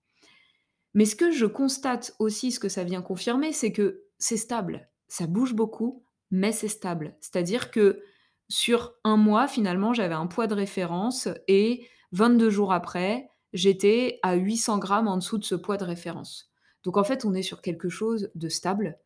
Mais 0.93 1.05
ce 1.05 1.17
que 1.17 1.31
je 1.31 1.45
constate 1.45 2.15
aussi, 2.19 2.53
ce 2.53 2.59
que 2.61 2.69
ça 2.69 2.85
vient 2.85 3.01
confirmer, 3.01 3.51
c'est 3.51 3.73
que 3.73 4.05
c'est 4.17 4.37
stable. 4.37 4.89
Ça 5.09 5.27
bouge 5.27 5.53
beaucoup, 5.53 6.04
mais 6.31 6.51
c'est 6.51 6.67
stable. 6.67 7.15
C'est-à-dire 7.21 7.71
que 7.71 8.01
sur 8.49 8.93
un 9.03 9.17
mois, 9.17 9.47
finalement, 9.47 9.93
j'avais 9.93 10.13
un 10.13 10.27
poids 10.27 10.47
de 10.47 10.53
référence 10.53 11.27
et 11.47 11.87
22 12.11 12.49
jours 12.49 12.73
après, 12.73 13.27
j'étais 13.53 14.19
à 14.23 14.35
800 14.35 14.77
grammes 14.77 15.07
en 15.07 15.17
dessous 15.17 15.37
de 15.37 15.43
ce 15.45 15.55
poids 15.55 15.77
de 15.77 15.83
référence. 15.85 16.51
Donc 16.83 16.97
en 16.97 17.03
fait, 17.03 17.25
on 17.25 17.33
est 17.33 17.41
sur 17.41 17.61
quelque 17.61 17.89
chose 17.89 18.29
de 18.35 18.49
stable. 18.49 18.97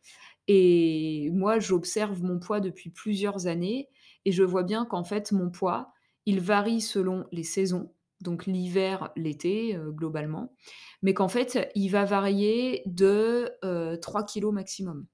Et 0.48 1.30
moi, 1.34 1.60
j'observe 1.60 2.24
mon 2.24 2.40
poids 2.40 2.60
depuis 2.60 2.90
plusieurs 2.90 3.48
années 3.48 3.90
et 4.26 4.32
je 4.32 4.44
vois 4.44 4.64
bien 4.64 4.86
qu'en 4.86 5.04
fait, 5.04 5.32
mon 5.32 5.50
poids, 5.50 5.92
il 6.26 6.40
varie 6.42 6.82
selon 6.82 7.26
les 7.32 7.44
saisons, 7.44 7.94
donc 8.22 8.46
l'hiver, 8.46 9.12
l'été, 9.16 9.76
heu, 9.76 9.92
globalement, 9.92 10.54
mais 11.02 11.14
qu'en 11.14 11.30
fait, 11.30 11.70
il 11.76 11.90
va 11.90 12.06
varier 12.06 12.82
de, 12.86 13.52
heu, 13.64 13.98
3 14.02 14.26
kilogrammes 14.26 14.56
maximum. 14.56 15.06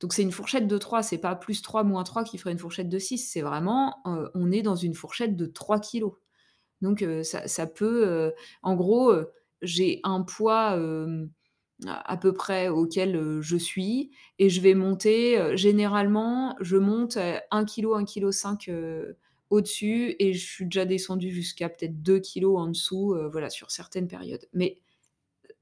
Donc 0.00 0.12
c'est 0.14 0.22
une 0.22 0.32
fourchette 0.32 0.66
de 0.68 0.78
3, 0.78 1.02
c'est 1.02 1.18
pas 1.18 1.36
plus 1.36 1.62
3 1.62 1.84
moins 1.84 2.04
3 2.04 2.24
qui 2.24 2.38
ferait 2.38 2.52
une 2.52 2.58
fourchette 2.58 2.88
de 2.88 2.98
6, 2.98 3.18
c'est 3.18 3.42
vraiment, 3.42 3.96
heu, 4.06 4.30
on 4.34 4.50
est 4.52 4.62
dans 4.62 4.76
une 4.76 4.94
fourchette 4.94 5.36
de 5.36 5.46
3 5.46 5.80
kilogrammes. 5.80 6.18
Donc 6.82 7.02
heu, 7.02 7.22
ça 7.24 7.66
peut, 7.68 8.06
heu, 8.08 8.34
en 8.62 8.76
gros, 8.76 9.14
j'ai 9.62 10.00
un 10.04 10.22
poids, 10.22 10.78
à 11.86 12.16
peu 12.18 12.32
près 12.34 12.68
auquel, 12.68 13.40
je 13.40 13.56
suis 13.56 14.10
et 14.38 14.50
je 14.50 14.60
vais 14.60 14.74
monter, 14.74 15.56
généralement, 15.56 16.56
je 16.60 16.76
monte, 16.76 17.16
heu, 17.16 17.36
1 17.50 17.64
kg, 17.64 17.94
1 17.96 18.04
kg 18.04 18.32
5, 18.32 18.68
heu, 18.68 19.16
au-dessus 19.50 20.14
et 20.20 20.32
je 20.34 20.46
suis 20.46 20.64
déjà 20.66 20.84
descendue 20.84 21.30
jusqu'à 21.32 21.68
peut-être 21.70 22.02
2 22.02 22.20
kilogrammes 22.20 22.68
en 22.68 22.72
dessous, 22.72 23.16
voilà, 23.32 23.50
sur 23.50 23.70
certaines 23.70 24.08
périodes. 24.08 24.46
Mais 24.54 24.78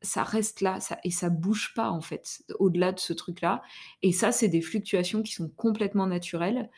ça 0.00 0.22
reste 0.22 0.60
là, 0.60 0.78
et 1.04 1.10
ça 1.10 1.28
bouge 1.28 1.72
pas 1.74 1.90
en 1.90 2.00
fait, 2.00 2.42
au-delà 2.58 2.92
de 2.92 3.00
ce 3.00 3.12
truc-là 3.12 3.62
et 4.02 4.12
ça, 4.12 4.32
c'est 4.32 4.48
des 4.48 4.60
fluctuations 4.60 5.22
qui 5.22 5.32
sont 5.32 5.48
complètement 5.48 6.06
naturelles 6.06 6.70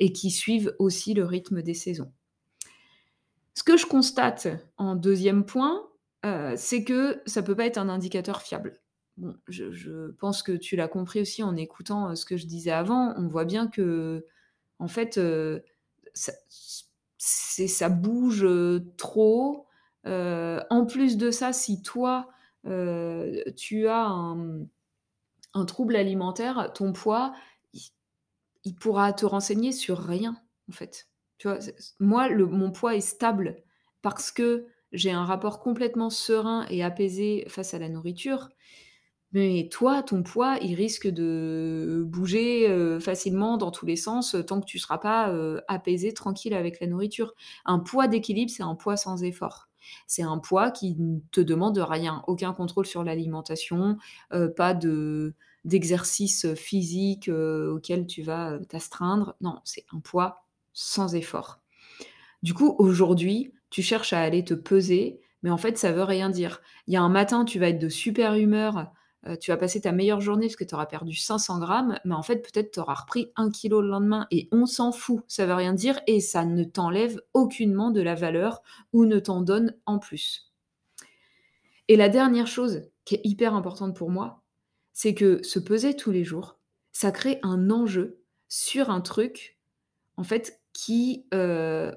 et 0.00 0.12
qui 0.12 0.30
suivent 0.30 0.74
aussi 0.78 1.14
le 1.14 1.24
rythme 1.24 1.62
des 1.62 1.74
saisons. 1.74 2.12
Ce 3.54 3.62
que 3.62 3.76
je 3.76 3.86
constate 3.86 4.48
en 4.76 4.96
deuxième 4.96 5.44
point, 5.44 5.88
heu, 6.26 6.54
c'est 6.56 6.82
que 6.82 7.22
ça 7.26 7.42
peut 7.42 7.54
pas 7.54 7.66
être 7.66 7.78
un 7.78 7.88
indicateur 7.88 8.42
fiable. 8.42 8.80
bon, 9.16 9.36
je 9.46 10.10
pense 10.12 10.42
que 10.42 10.52
tu 10.52 10.74
l'as 10.74 10.88
compris 10.88 11.20
aussi 11.20 11.44
en 11.44 11.56
écoutant, 11.56 12.16
ce 12.16 12.24
que 12.24 12.36
je 12.36 12.46
disais 12.46 12.72
avant. 12.72 13.14
On 13.16 13.28
voit 13.28 13.44
bien 13.44 13.68
qu'en 13.68 14.88
fait, 14.88 15.20
ça 16.14 16.32
ça 17.18 17.88
bouge, 17.88 18.46
trop. 18.96 19.66
en 20.04 20.86
plus 20.86 21.16
de 21.16 21.30
ça, 21.30 21.52
si 21.52 21.82
toi, 21.82 22.28
tu 22.64 23.88
as 23.88 24.06
un, 24.06 24.66
trouble 25.66 25.96
alimentaire, 25.96 26.72
ton 26.74 26.92
poids, 26.92 27.34
il 28.64 28.74
pourra 28.74 29.12
te 29.12 29.26
renseigner 29.26 29.72
sur 29.72 29.98
rien, 29.98 30.36
en 30.68 30.72
fait. 30.72 31.08
Tu 31.38 31.48
vois? 31.48 31.58
moi, 32.00 32.28
mon 32.30 32.70
poids 32.70 32.96
est 32.96 33.00
stable 33.00 33.56
parce 34.02 34.30
que 34.30 34.66
j'ai 34.92 35.10
un 35.10 35.24
rapport 35.24 35.60
complètement 35.60 36.10
serein 36.10 36.66
et 36.70 36.82
apaisé 36.82 37.44
face 37.48 37.74
à 37.74 37.78
la 37.78 37.88
nourriture. 37.88 38.48
Mais 39.32 39.68
toi, 39.68 40.04
ton 40.04 40.22
poids, 40.22 40.58
il 40.62 40.74
risque 40.76 41.08
de 41.08 42.04
bouger, 42.06 42.98
facilement 43.00 43.56
dans 43.56 43.72
tous 43.72 43.84
les 43.84 43.96
sens, 43.96 44.36
tant 44.46 44.60
que 44.60 44.66
tu 44.66 44.78
seras 44.78 44.98
pas, 44.98 45.34
apaisé, 45.66 46.14
tranquille 46.14 46.54
avec 46.54 46.80
la 46.80 46.86
nourriture. 46.86 47.34
Un 47.64 47.80
poids 47.80 48.06
d'équilibre, 48.06 48.52
c'est 48.54 48.62
un 48.62 48.76
poids 48.76 48.96
sans 48.96 49.24
effort. 49.24 49.68
C'est 50.06 50.22
un 50.22 50.38
poids 50.38 50.70
qui 50.70 50.96
ne 50.98 51.20
te 51.30 51.40
demande 51.40 51.78
rien, 51.78 52.22
aucun 52.26 52.52
contrôle 52.52 52.86
sur 52.86 53.04
l'alimentation, 53.04 53.98
pas 54.56 54.74
de 54.74 55.34
d'exercice 55.64 56.52
physique, 56.54 57.28
auquel 57.30 58.06
tu 58.06 58.22
vas, 58.22 58.58
t'astreindre. 58.68 59.34
Non, 59.40 59.60
c'est 59.64 59.86
un 59.94 60.00
poids 60.00 60.44
sans 60.74 61.14
effort. 61.14 61.60
Du 62.42 62.52
coup, 62.52 62.76
aujourd'hui, 62.78 63.54
tu 63.70 63.80
cherches 63.80 64.12
à 64.12 64.20
aller 64.20 64.44
te 64.44 64.52
peser, 64.52 65.20
mais 65.42 65.50
en 65.50 65.56
fait, 65.56 65.78
ça 65.78 65.92
veut 65.92 66.02
rien 66.02 66.28
dire. 66.28 66.60
Il 66.86 66.92
y 66.92 66.96
a 66.96 67.02
un 67.02 67.08
matin, 67.08 67.46
tu 67.46 67.58
vas 67.58 67.68
être 67.68 67.78
de 67.78 67.88
super 67.88 68.34
humeur, 68.34 68.92
euh, 69.26 69.36
tu 69.36 69.50
vas 69.50 69.56
passer 69.56 69.80
ta 69.80 69.92
meilleure 69.92 70.20
journée 70.20 70.46
parce 70.46 70.56
que 70.56 70.64
tu 70.64 70.74
auras 70.74 70.86
perdu 70.86 71.14
500 71.14 71.58
grammes, 71.58 71.98
mais 72.04 72.14
en 72.14 72.22
fait, 72.22 72.38
peut-être 72.38 72.72
tu 72.72 72.80
auras 72.80 72.94
repris 72.94 73.32
1 73.36 73.50
kilo 73.50 73.80
le 73.80 73.88
lendemain 73.88 74.26
et 74.30 74.48
on 74.52 74.66
s'en 74.66 74.92
fout, 74.92 75.22
ça 75.28 75.46
veut 75.46 75.54
rien 75.54 75.72
dire 75.72 76.00
et 76.06 76.20
ça 76.20 76.44
ne 76.44 76.64
t'enlève 76.64 77.20
aucunement 77.32 77.90
de 77.90 78.02
la 78.02 78.14
valeur 78.14 78.62
ou 78.92 79.06
ne 79.06 79.18
t'en 79.18 79.40
donne 79.40 79.76
en 79.86 79.98
plus. 79.98 80.52
Et 81.88 81.96
la 81.96 82.08
dernière 82.08 82.46
chose 82.46 82.82
qui 83.04 83.16
est 83.16 83.20
hyper 83.24 83.54
importante 83.54 83.96
pour 83.96 84.10
moi, 84.10 84.42
c'est 84.92 85.14
que 85.14 85.42
se 85.42 85.58
peser 85.58 85.96
tous 85.96 86.10
les 86.10 86.24
jours, 86.24 86.58
ça 86.92 87.10
crée 87.10 87.40
un 87.42 87.70
enjeu 87.70 88.20
sur 88.48 88.90
un 88.90 89.00
truc, 89.00 89.58
en 90.16 90.24
fait, 90.24 90.62
qui 90.72 91.26
euh, 91.34 91.92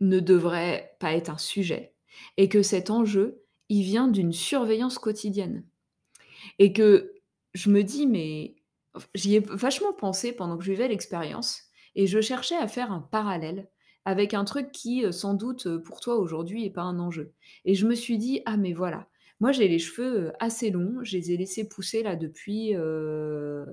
ne 0.00 0.20
devrait 0.20 0.96
pas 0.98 1.12
être 1.12 1.30
un 1.30 1.38
sujet 1.38 1.94
et 2.36 2.48
que 2.48 2.62
cet 2.62 2.90
enjeu, 2.90 3.42
il 3.68 3.82
vient 3.82 4.08
d'une 4.08 4.32
surveillance 4.32 4.98
quotidienne. 4.98 5.64
Et 6.58 6.72
que 6.72 7.14
je 7.54 7.70
me 7.70 7.82
dis, 7.82 8.06
mais 8.06 8.56
j'y 9.14 9.36
ai 9.36 9.40
vachement 9.40 9.92
pensé 9.92 10.32
pendant 10.32 10.56
que 10.56 10.64
je 10.64 10.70
vivais 10.70 10.88
l'expérience 10.88 11.62
et 11.94 12.06
je 12.06 12.20
cherchais 12.20 12.56
à 12.56 12.68
faire 12.68 12.92
un 12.92 13.00
parallèle 13.00 13.68
avec 14.04 14.34
un 14.34 14.44
truc 14.44 14.72
qui, 14.72 15.04
sans 15.12 15.34
doute, 15.34 15.78
pour 15.78 16.00
toi 16.00 16.16
aujourd'hui, 16.16 16.64
est 16.64 16.70
pas 16.70 16.82
un 16.82 16.98
enjeu. 16.98 17.32
Et 17.64 17.74
je 17.74 17.86
me 17.86 17.94
suis 17.94 18.18
dit: 18.18 18.42
«Ah 18.46 18.56
mais 18.56 18.72
voilà, 18.72 19.08
moi 19.38 19.52
j'ai 19.52 19.68
les 19.68 19.78
cheveux, 19.78 20.32
assez 20.40 20.70
longs, 20.70 21.04
je 21.04 21.16
les 21.16 21.30
ai 21.30 21.36
laissés 21.36 21.68
pousser 21.68 22.02
là 22.02 22.16
depuis, 22.16 22.72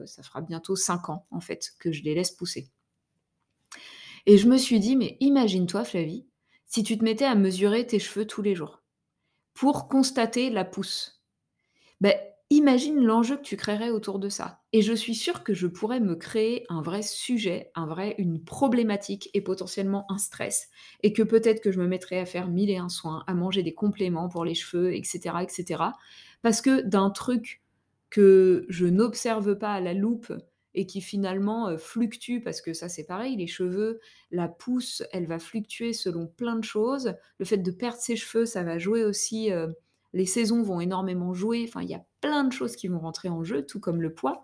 ça 0.06 0.24
fera 0.24 0.42
bientôt 0.42 0.76
5 0.76 1.10
ans 1.10 1.26
en 1.32 1.40
fait 1.40 1.72
que 1.80 1.92
je 1.92 2.04
les 2.04 2.14
laisse 2.14 2.32
pousser». 2.32 2.70
Et 4.26 4.38
je 4.38 4.48
me 4.48 4.58
suis 4.58 4.80
dit: 4.80 4.96
«Mais 4.96 5.18
imagine-toi 5.20 5.84
Flavie, 5.84 6.28
si 6.68 6.84
tu 6.84 6.98
te 6.98 7.04
mettais 7.04 7.26
à 7.26 7.34
mesurer 7.34 7.88
tes 7.88 8.00
cheveux 8.00 8.28
tous 8.28 8.44
les 8.44 8.54
jours, 8.54 8.84
pour 9.54 9.88
constater 9.88 10.50
la 10.52 10.66
pousse». 10.66 11.24
Ben 12.02 12.14
Imagine 12.52 13.04
l'enjeu 13.04 13.38
que 13.38 13.44
tu 13.44 13.58
créerais 13.58 13.92
autour 13.92 14.18
de 14.18 14.28
ça 14.28 14.64
et 14.74 14.82
je 14.82 14.94
suis 14.94 15.14
sûre 15.14 15.44
que 15.44 15.54
je 15.54 15.68
pourrais 15.68 16.00
me 16.00 16.16
créer 16.16 16.66
un 16.70 16.82
vrai 16.82 17.04
sujet, 17.04 17.72
un 17.76 17.86
vrai 17.86 18.16
une 18.18 18.44
problématique 18.44 19.30
et 19.36 19.42
potentiellement 19.42 20.12
un 20.12 20.18
stress 20.18 20.68
et 21.04 21.14
que 21.14 21.22
peut-être 21.22 21.62
que 21.62 21.72
je 21.72 21.80
me 21.80 21.86
mettrais 21.88 22.18
à 22.18 22.26
faire 22.26 22.48
mille 22.48 22.72
et 22.72 22.78
un 22.78 22.90
soins, 22.90 23.24
à 23.28 23.36
manger 23.36 23.62
des 23.62 23.76
compléments 23.76 24.30
pour 24.30 24.46
les 24.46 24.56
cheveux 24.56 24.96
etc., 24.96 25.36
etc. 25.44 25.84
Parce 26.42 26.62
que 26.62 26.82
d'un 26.82 27.12
truc 27.12 27.62
que 28.10 28.66
je 28.68 28.88
n'observe 28.88 29.56
pas 29.56 29.74
à 29.74 29.80
la 29.80 29.94
loupe 29.94 30.34
et 30.74 30.88
qui 30.88 31.02
finalement, 31.02 31.68
euh, 31.68 31.78
fluctue 31.78 32.40
parce 32.44 32.62
que 32.62 32.74
ça 32.74 32.90
c'est 32.90 33.06
pareil, 33.06 33.36
les 33.38 33.48
cheveux, 33.48 34.00
la 34.32 34.48
pousse, 34.48 35.04
elle 35.12 35.28
va 35.28 35.38
fluctuer 35.38 35.94
selon 35.94 36.26
plein 36.28 36.56
de 36.56 36.64
choses. 36.64 37.14
Le 37.40 37.46
fait 37.46 37.58
de 37.58 37.72
perdre 37.72 38.00
ses 38.00 38.16
cheveux, 38.16 38.46
ça 38.48 38.64
va 38.64 38.80
jouer 38.80 39.04
aussi, 39.04 39.52
euh, 39.52 39.68
les 40.14 40.26
saisons 40.26 40.64
vont 40.64 40.80
énormément 40.80 41.34
jouer, 41.34 41.66
enfin 41.68 41.82
il 41.82 41.90
y 41.90 41.96
a 41.96 42.04
plein 42.22 42.44
de 42.44 42.52
choses 42.52 42.76
qui 42.76 42.88
vont 42.88 43.00
rentrer 43.00 43.30
en 43.30 43.44
jeu, 43.44 43.66
tout 43.66 43.80
comme 43.80 44.02
le 44.02 44.14
poids. 44.14 44.44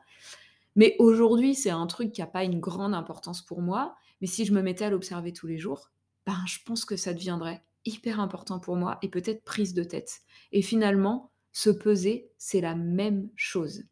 Mais 0.75 0.95
aujourd'hui, 0.99 1.55
c'est 1.55 1.69
un 1.69 1.87
truc 1.87 2.11
qui 2.11 2.21
n'a 2.21 2.27
pas 2.27 2.43
une 2.43 2.59
grande 2.59 2.93
importance 2.93 3.41
pour 3.41 3.61
moi, 3.61 3.95
mais 4.21 4.27
si 4.27 4.45
je 4.45 4.53
me 4.53 4.61
mettais 4.61 4.85
à 4.85 4.89
l'observer 4.89 5.33
tous 5.33 5.47
les 5.47 5.57
jours, 5.57 5.91
ben, 6.25 6.37
je 6.47 6.59
pense 6.65 6.85
que 6.85 6.95
ça 6.95 7.13
deviendrait 7.13 7.63
hyper 7.85 8.19
important 8.19 8.59
pour 8.59 8.75
moi 8.75 8.97
et 9.01 9.09
peut-être 9.09 9.43
prise 9.43 9.73
de 9.73 9.83
tête. 9.83 10.21
Et 10.51 10.61
finalement, 10.61 11.31
se 11.51 11.69
peser, 11.69 12.29
c'est 12.37 12.61
la 12.61 12.75
même 12.75 13.29
chose. 13.35 13.83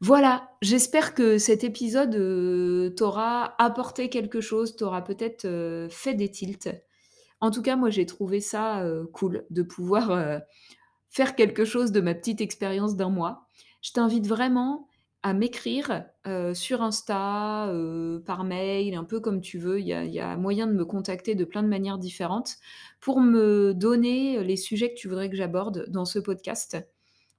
Voilà, 0.00 0.50
j'espère 0.62 1.14
que 1.14 1.36
cet 1.36 1.62
épisode 1.62 2.14
euh, 2.14 2.88
t'aura 2.90 3.54
apporté 3.62 4.08
quelque 4.08 4.40
chose, 4.40 4.74
t'aura 4.74 5.04
peut-être 5.04 5.44
euh, 5.44 5.88
fait 5.90 6.14
des 6.14 6.30
tilts. 6.30 6.70
En 7.40 7.50
tout 7.50 7.62
cas, 7.62 7.76
moi, 7.76 7.90
j'ai 7.90 8.06
trouvé 8.06 8.40
ça 8.40 8.84
cool 9.12 9.44
de 9.50 9.62
pouvoir 9.62 10.40
faire 11.08 11.34
quelque 11.34 11.64
chose 11.64 11.92
de 11.92 12.00
ma 12.00 12.14
petite 12.14 12.40
expérience 12.40 12.96
d'un 12.96 13.10
mois. 13.10 13.46
Je 13.82 13.92
t'invite 13.92 14.26
vraiment 14.26 14.88
à 15.22 15.32
m'écrire 15.32 16.04
sur 16.54 16.82
Insta, 16.82 17.72
par 18.26 18.44
mail, 18.44 18.94
un 18.94 19.04
peu 19.04 19.20
comme 19.20 19.40
tu 19.40 19.58
veux. 19.58 19.80
Il 19.80 19.86
y, 19.86 19.92
a, 19.92 20.04
il 20.04 20.12
y, 20.12 20.20
a, 20.20 20.36
moyen 20.36 20.66
de 20.66 20.72
me 20.72 20.84
contacter 20.84 21.34
de 21.34 21.44
plein 21.44 21.62
de 21.62 21.68
manières 21.68 21.98
différentes 21.98 22.56
pour 23.00 23.20
me 23.20 23.72
donner 23.74 24.42
les 24.44 24.56
sujets 24.56 24.90
que 24.90 24.98
tu 24.98 25.08
voudrais 25.08 25.30
que 25.30 25.36
j'aborde 25.36 25.86
dans 25.88 26.04
ce 26.04 26.18
podcast. 26.18 26.76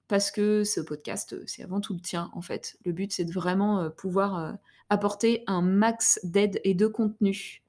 Parce 0.08 0.30
que 0.30 0.64
ce 0.64 0.80
podcast, 0.80 1.36
c'est 1.46 1.62
avant 1.62 1.80
tout 1.80 1.94
le 1.94 2.00
tien, 2.00 2.30
en 2.34 2.42
fait. 2.42 2.76
Le 2.84 2.92
but, 2.92 3.12
c'est 3.12 3.24
de 3.24 3.32
vraiment 3.32 3.88
pouvoir 3.90 4.58
apporter 4.90 5.42
un 5.46 5.62
max 5.62 6.20
d'aide 6.22 6.60
et 6.64 6.74
de 6.74 6.86
contenu 6.86 7.62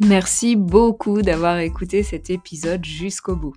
Merci 0.00 0.56
beaucoup 0.56 1.22
d'avoir 1.22 1.58
écouté 1.58 2.02
cet 2.02 2.30
épisode 2.30 2.84
jusqu'au 2.84 3.36
bout. 3.36 3.54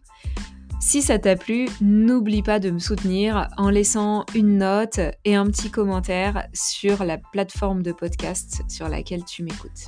Si 0.79 1.01
ça 1.01 1.17
t'a 1.17 1.35
plu, 1.35 1.67
n'oublie 1.81 2.43
pas 2.43 2.59
de 2.59 2.69
me 2.69 2.77
soutenir 2.77 3.47
en 3.57 3.69
laissant 3.69 4.25
une 4.35 4.59
note 4.59 4.99
et 5.23 5.33
un 5.33 5.47
petit 5.47 5.71
commentaire 5.71 6.47
sur 6.53 7.03
la 7.03 7.17
plateforme 7.17 7.81
de 7.81 7.91
podcast 7.91 8.61
sur 8.67 8.87
laquelle 8.87 9.25
tu 9.25 9.41
m'écoutes. 9.41 9.87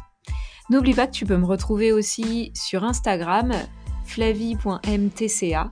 N'oublie 0.70 0.94
pas 0.94 1.06
que 1.06 1.12
tu 1.12 1.26
peux 1.26 1.38
me 1.38 1.46
retrouver 1.46 1.92
aussi 1.92 2.52
sur 2.56 2.84
Instagram, 2.84 3.52
flavie.mtca, 4.06 5.72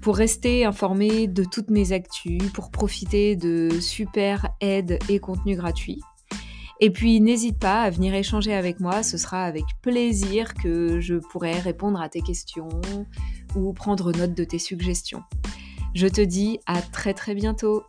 pour 0.00 0.16
rester 0.16 0.64
informé 0.64 1.26
de 1.26 1.44
toutes 1.44 1.70
mes 1.70 1.92
actus, 1.92 2.42
pour 2.52 2.70
profiter 2.70 3.36
de 3.36 3.68
super 3.80 4.48
aides 4.60 4.98
et 5.08 5.18
contenus 5.18 5.56
gratuits. 5.56 6.02
Et 6.84 6.90
puis 6.90 7.20
n'hésite 7.20 7.60
pas 7.60 7.82
à 7.82 7.90
venir 7.90 8.12
échanger 8.12 8.52
avec 8.52 8.80
moi, 8.80 9.04
ce 9.04 9.16
sera 9.16 9.44
avec 9.44 9.62
plaisir 9.82 10.52
que 10.52 10.98
je 10.98 11.14
pourrai 11.14 11.52
répondre 11.52 12.00
à 12.00 12.08
tes 12.08 12.22
questions 12.22 12.68
ou 13.54 13.72
prendre 13.72 14.10
note 14.10 14.34
de 14.34 14.42
tes 14.42 14.58
suggestions. 14.58 15.22
Je 15.94 16.08
te 16.08 16.20
dis 16.20 16.58
à 16.66 16.82
très 16.82 17.14
très 17.14 17.36
bientôt 17.36 17.84